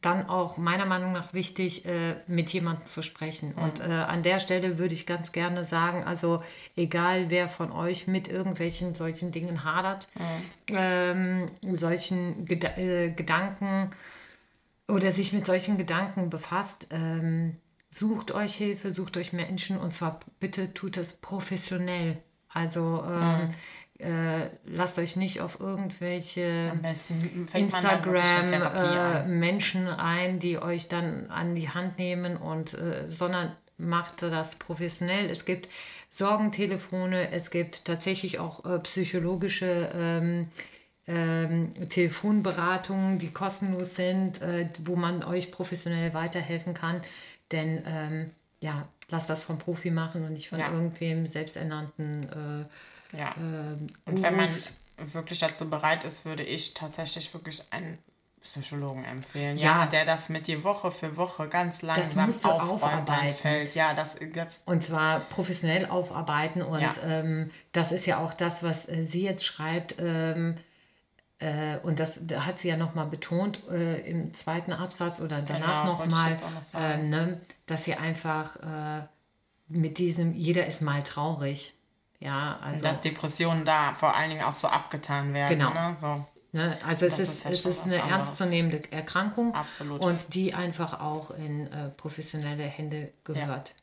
[0.00, 3.52] dann auch meiner Meinung nach wichtig, äh, mit jemandem zu sprechen.
[3.54, 6.42] Und äh, an der Stelle würde ich ganz gerne sagen, also
[6.76, 10.06] egal wer von euch mit irgendwelchen solchen Dingen hadert,
[10.68, 13.90] ähm, solchen äh, Gedanken
[14.88, 17.56] oder sich mit solchen Gedanken befasst, ähm,
[17.90, 22.18] sucht euch Hilfe, sucht euch Menschen und zwar bitte tut es professionell.
[22.52, 23.50] Also ähm,
[24.00, 29.28] äh, lasst euch nicht auf irgendwelche Am besten fängt man dann wirklich Instagram eine Therapie
[29.28, 35.30] äh, ein, die euch dann an die Hand nehmen und äh, sondern macht das professionell.
[35.30, 35.68] Es gibt
[36.10, 40.48] Sorgentelefone, es gibt tatsächlich auch äh, psychologische ähm,
[41.06, 47.00] ähm, Telefonberatungen, die kostenlos sind, äh, wo man euch professionell weiterhelfen kann.
[47.52, 48.30] Denn ähm,
[48.60, 50.70] ja, lasst das vom Profi machen und nicht von Ja.
[50.72, 52.64] irgendwem selbsternannten äh,
[53.12, 53.34] Ja.
[53.36, 54.48] ähm, Und wenn man
[55.12, 57.98] wirklich dazu bereit ist, würde ich tatsächlich wirklich einen
[58.42, 59.58] Psychologen empfehlen.
[59.58, 59.82] Ja.
[59.82, 63.34] Ja, der das mit dir Woche für Woche ganz langsam aufräumt, dein aufarbeiten.
[63.34, 63.74] Feld.
[63.74, 66.62] Ja, das, das Und zwar professionell aufarbeiten.
[66.62, 66.92] Und Ja.
[67.04, 69.96] ähm, das ist ja auch das, was äh, sie jetzt schreibt.
[69.98, 70.56] Ähm,
[71.38, 75.82] äh, und das da hat sie ja nochmal betont äh, im zweiten Absatz oder danach
[75.82, 76.40] Genau, nochmal, noch
[76.74, 79.06] ähm, ne, dass sie einfach äh,
[79.68, 81.74] mit diesem, jeder ist mal traurig.
[82.20, 82.82] Ja, also.
[82.82, 85.58] dass Depressionen da vor allen Dingen auch so abgetan werden.
[85.58, 85.72] Genau.
[85.72, 85.96] Ne?
[85.98, 86.26] So.
[86.52, 86.78] Ne?
[86.86, 88.28] Also es ist, ist halt es ist eine anderes.
[88.28, 90.04] ernstzunehmende Erkrankung Absolut.
[90.04, 93.74] und die einfach auch in äh, professionelle Hände gehört.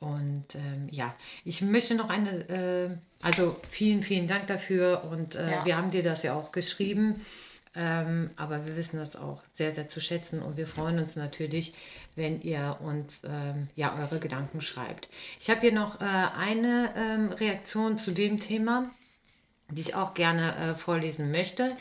[0.00, 1.14] Und ähm, ja,
[1.44, 2.90] ich möchte noch eine, äh,
[3.22, 5.64] also vielen, vielen Dank dafür und äh, Ja.
[5.64, 7.24] wir haben dir das ja auch geschrieben,
[7.74, 11.74] ähm, aber wir wissen das auch sehr, sehr zu schätzen und wir freuen uns natürlich,
[12.16, 15.08] wenn ihr uns ähm, ja eure Gedanken schreibt.
[15.40, 18.90] Ich habe hier noch äh, eine ähm, Reaktion zu dem Thema
[19.70, 21.76] die ich auch gerne äh, vorlesen möchte.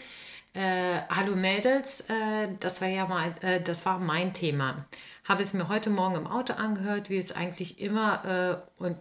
[0.53, 4.85] Äh, Hallo Mädels, äh, das war ja mal, äh, das war mein Thema.
[5.23, 8.97] Habe es mir heute Morgen im Auto angehört, wie es eigentlich immer äh, und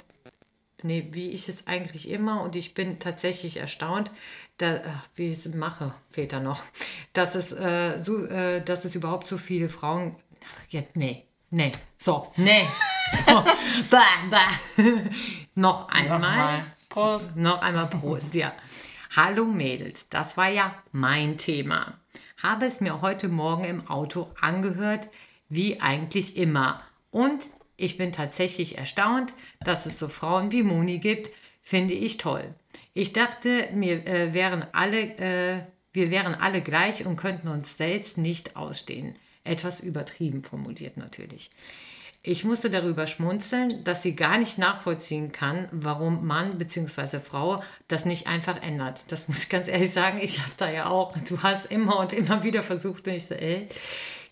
[0.85, 4.11] nee, wie ich es eigentlich immer und ich bin tatsächlich erstaunt,
[4.59, 4.81] da,
[5.15, 6.63] wie ich es mache, fehlt da noch,
[7.13, 11.73] dass es äh, so, äh, dass es überhaupt so viele Frauen, ach, jetzt, nee, nee,
[11.99, 12.67] so, nee,
[13.27, 13.45] so,
[13.91, 14.83] bah, bah.
[15.55, 16.19] noch einmal.
[16.19, 16.65] Nochmal.
[16.89, 17.37] Prost.
[17.37, 18.53] Noch einmal Prost, ja.
[19.17, 21.99] Hallo Mädels, das war ja mein Thema.
[22.43, 25.09] Habe es mir heute Morgen im Auto angehört,
[25.49, 26.83] wie eigentlich immer.
[27.11, 27.45] Und
[27.77, 29.33] ich bin tatsächlich erstaunt,
[29.65, 31.31] dass es so Frauen wie Moni gibt.
[31.63, 32.55] Finde ich toll.
[32.95, 35.63] Ich dachte, mir äh, wären alle, äh,
[35.93, 39.15] wir wären alle gleich und könnten uns selbst nicht ausstehen.
[39.45, 41.51] Etwas übertrieben formuliert natürlich.
[42.25, 47.19] Ich musste darüber schmunzeln, dass sie gar nicht nachvollziehen kann, warum Mann bzw.
[47.19, 49.11] Frau das nicht einfach ändert.
[49.11, 52.13] Das muss ich ganz ehrlich sagen, ich habe da ja auch, du hast immer und
[52.13, 53.67] immer wieder versucht und ich so, äh.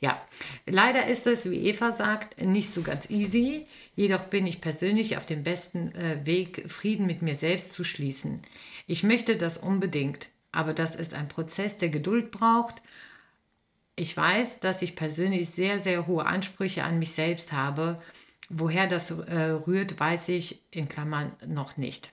[0.00, 0.20] Ja,
[0.66, 3.66] leider ist es, wie Eva sagt, nicht so ganz easy.
[3.94, 8.40] Jedoch bin ich persönlich auf dem besten äh, Weg, Frieden mit mir selbst zu schließen.
[8.86, 12.82] Ich möchte das unbedingt, aber das ist ein Prozess, der Geduld braucht
[14.00, 18.00] ich weiß, dass ich persönlich sehr, sehr hohe Ansprüche an mich selbst habe.
[18.48, 22.10] Woher das äh, rührt, weiß ich in Klammern noch nicht.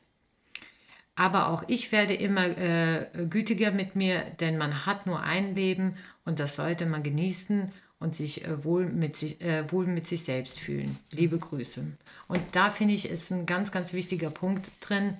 [1.15, 5.95] Aber auch ich werde immer äh, gütiger mit mir, denn man hat nur ein Leben
[6.27, 10.23] und das sollte man genießen und sich äh, wohl, mit sich, äh, wohl mit sich
[10.23, 10.97] selbst fühlen.
[11.09, 11.85] Liebe Grüße.
[12.27, 15.17] Und da finde ich, ist ein ganz, ganz wichtiger Punkt drin.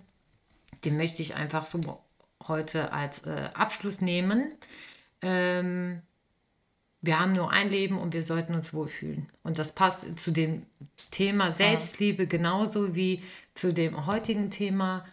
[0.84, 1.80] Den möchte ich einfach so
[2.48, 4.54] heute als äh, Abschluss nehmen.
[5.22, 6.02] Ähm,
[7.02, 9.28] wir haben nur ein Leben und wir sollten uns wohlfühlen.
[9.44, 10.64] Und das passt zu dem
[11.10, 15.06] Thema Selbstliebe genauso wie zu dem heutigen Thema.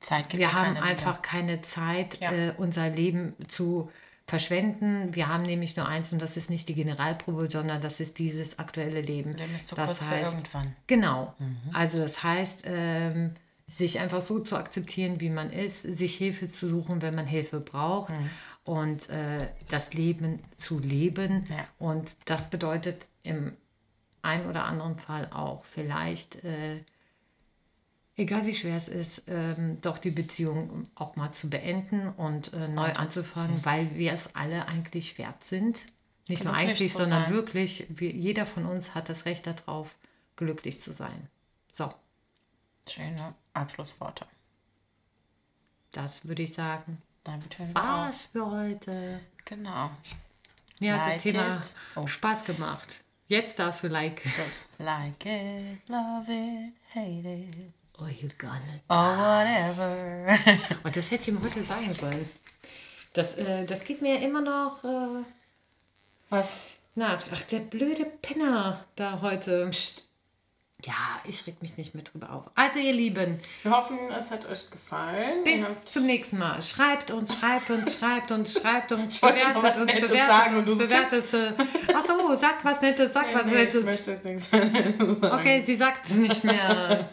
[0.00, 1.22] Zeit gibt Wir haben einfach wieder.
[1.22, 2.32] keine Zeit, Ja.
[2.32, 3.90] äh, unser Leben zu
[4.30, 5.14] verschwenden.
[5.14, 8.58] Wir haben nämlich nur eins und das ist nicht die Generalprobe, sondern das ist dieses
[8.58, 9.32] aktuelle Leben.
[9.32, 10.72] Leben ist zu das kurz für heißt, irgendwann.
[10.86, 11.34] Genau.
[11.72, 13.34] Also das heißt, ähm,
[13.68, 17.60] sich einfach so zu akzeptieren, wie man ist, sich Hilfe zu suchen, wenn man Hilfe
[17.60, 18.12] braucht
[18.64, 21.44] und äh, das Leben zu leben.
[21.48, 21.66] Ja.
[21.78, 23.56] Und das bedeutet im
[24.22, 26.82] einen oder anderen Fall auch vielleicht, äh,
[28.20, 32.68] egal wie schwer es ist, ähm, doch die Beziehung auch mal zu beenden und äh,
[32.68, 35.78] neu anzufangen, weil wir es alle eigentlich wert sind.
[36.28, 37.32] Nicht nur eigentlich, sondern sein.
[37.32, 39.88] wirklich, wir, jeder von uns hat das Recht darauf,
[40.36, 41.28] glücklich zu sein.
[41.72, 41.92] So,
[42.88, 44.26] Schöne Abschlussworte.
[45.92, 47.02] das würde ich sagen.
[47.24, 48.28] Damit hören wir auf.
[48.32, 49.20] Für heute.
[49.44, 49.90] Genau.
[50.78, 51.60] Mir hat Like das Thema.
[51.94, 52.06] Oh.
[52.06, 53.02] Spaß gemacht.
[53.28, 54.22] Jetzt darfst du like.
[54.78, 58.80] Like it, love it, hate it, Oh, you got it.
[58.88, 60.38] or whatever.
[60.84, 62.28] Und das hätte ich ihm heute sagen sollen.
[63.12, 65.22] Das, äh, das geht mir immer noch äh,
[66.30, 66.54] Was?
[66.94, 67.22] nach.
[67.32, 69.70] Ach, der blöde Penner da heute.
[70.82, 70.94] Ja,
[71.24, 72.44] ich reg mich nicht mehr drüber auf.
[72.54, 75.44] Also, ihr Lieben, Wir hoffen, es hat euch gefallen.
[75.44, 76.62] bis zum nächsten Mal.
[76.62, 80.78] Schreibt uns, schreibt uns, schreibt uns, schreibt uns, bewertet uns, Nettes bewertet sagen und uns,
[80.78, 81.54] bewertet.
[81.94, 83.84] Achso, sag was Nettes, sag was Nee, ich Nettes.
[83.84, 85.18] möchte es nicht sagen.
[85.22, 87.10] Okay, sie sagt es nicht mehr.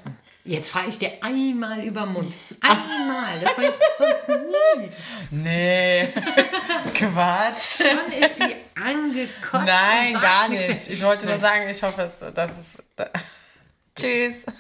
[0.48, 2.34] Jetzt fahre ich dir einmal über den Mund.
[2.62, 3.38] Einmal.
[3.42, 4.92] Das war ich sonst nie.
[5.30, 6.08] Nee.
[6.94, 7.82] Quatsch.
[7.82, 9.66] Wann ist sie angekotzt?
[9.66, 10.90] Nein, gar nicht.
[10.90, 12.84] Ich wollte nur sagen, ich hoffe, dass es.
[13.96, 14.46] Tschüss.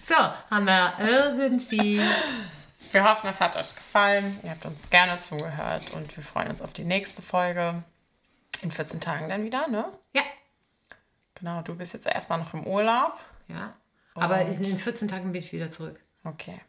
[0.00, 2.00] So, haben wir irgendwie.
[2.90, 4.38] Wir hoffen, es hat euch gefallen.
[4.42, 7.82] Ihr habt uns gerne zugehört und wir freuen uns auf die nächste Folge.
[8.60, 9.86] In 14 Tagen dann wieder, ne?
[10.14, 10.22] Ja.
[11.36, 13.18] Genau, du bist jetzt erstmal noch im Urlaub.
[13.48, 13.72] Ja.
[14.14, 15.98] Aber in den 14 Tagen bin ich wieder zurück.
[16.24, 16.60] Okay.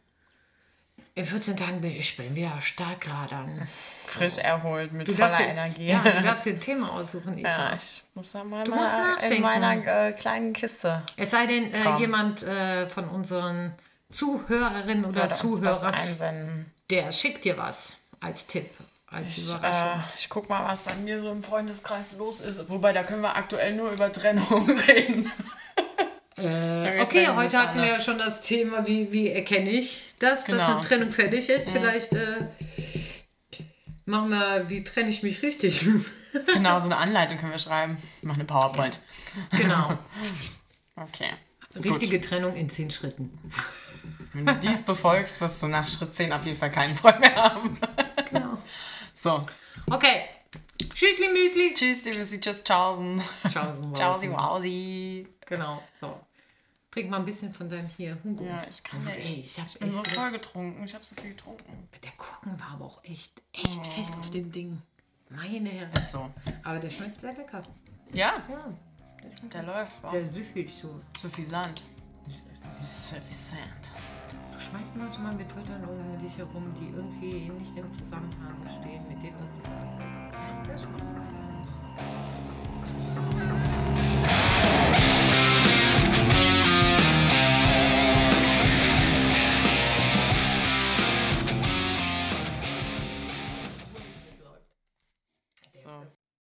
[1.16, 3.66] In 14 Tagen bin ich bin wieder starkladern.
[4.06, 5.86] Frisch erholt, mit Du voller dir, Energie.
[5.86, 7.48] Ja, du darfst dir ein Thema aussuchen, Eva.
[7.48, 9.36] Ja, ich muss da mal, Du musst mal nachdenken.
[9.36, 11.02] in meiner äh, kleinen Kiste.
[11.16, 13.74] Es sei denn, äh, jemand äh, von unseren
[14.10, 18.68] Zuhörerinnen oder Zuhörern, der schickt dir was als Tipp,
[19.06, 20.00] als Ich, Überraschung.
[20.00, 22.68] äh, ich guck mal, was bei mir so im Freundeskreis los ist.
[22.68, 25.30] Wobei, da können wir aktuell nur über Trennung reden.
[26.44, 30.46] Äh, okay, heute hatten wir ja schon das Thema, wie, wie erkenne ich das, dass
[30.46, 30.76] Genau.
[30.76, 31.70] eine Trennung fertig ist.
[31.70, 32.46] Vielleicht äh,
[34.04, 35.84] machen wir, wie trenne ich mich richtig.
[36.52, 37.96] genau, so eine Anleitung können wir schreiben.
[38.18, 39.00] Ich mache eine PowerPoint.
[39.50, 39.98] genau.
[40.96, 41.30] Okay.
[41.82, 43.36] Richtige Trennung in zehn Schritten.
[44.32, 47.34] Wenn du dies befolgst, wirst du nach Schritt 10 auf jeden Fall keinen Freund mehr
[47.34, 47.76] haben.
[48.30, 48.58] Genau.
[49.14, 49.44] So.
[49.90, 50.26] Okay.
[50.78, 51.74] Tschüssli Müsli.
[51.74, 53.20] Tschüss, liebe Sie, tschüss, tschaußen.
[53.50, 53.72] Ciao.
[53.92, 55.26] Tschausi, wausi.
[55.46, 56.20] Genau, so.
[56.94, 58.16] Trink mal ein bisschen von deinem hier.
[58.22, 58.44] Hugo.
[58.44, 59.18] Ja, ich kann nicht.
[59.18, 60.84] Ey, eh- ich, hab ich bin so voll getrunken.
[60.84, 61.88] Ich habe so viel getrunken.
[62.04, 63.84] Der Korken war aber auch echt, echt oh.
[63.84, 64.80] fest auf dem Ding.
[65.28, 65.90] Meine Herren.
[65.92, 66.30] Ach so.
[66.62, 67.64] Aber der schmeckt sehr lecker.
[68.12, 68.34] Ja?
[68.48, 68.72] Ja.
[69.20, 70.02] Der, der läuft.
[70.02, 70.10] Wow.
[70.12, 71.00] Sehr süffig so.
[71.20, 71.82] Suffisant.
[72.70, 73.90] Suffisant.
[74.52, 79.20] Du schmeißt manchmal mit Wörtern um dich herum, die irgendwie nicht im Zusammenhang stehen mit
[79.20, 80.66] dem, was du sagst.
[80.66, 81.24] Sehr spannend.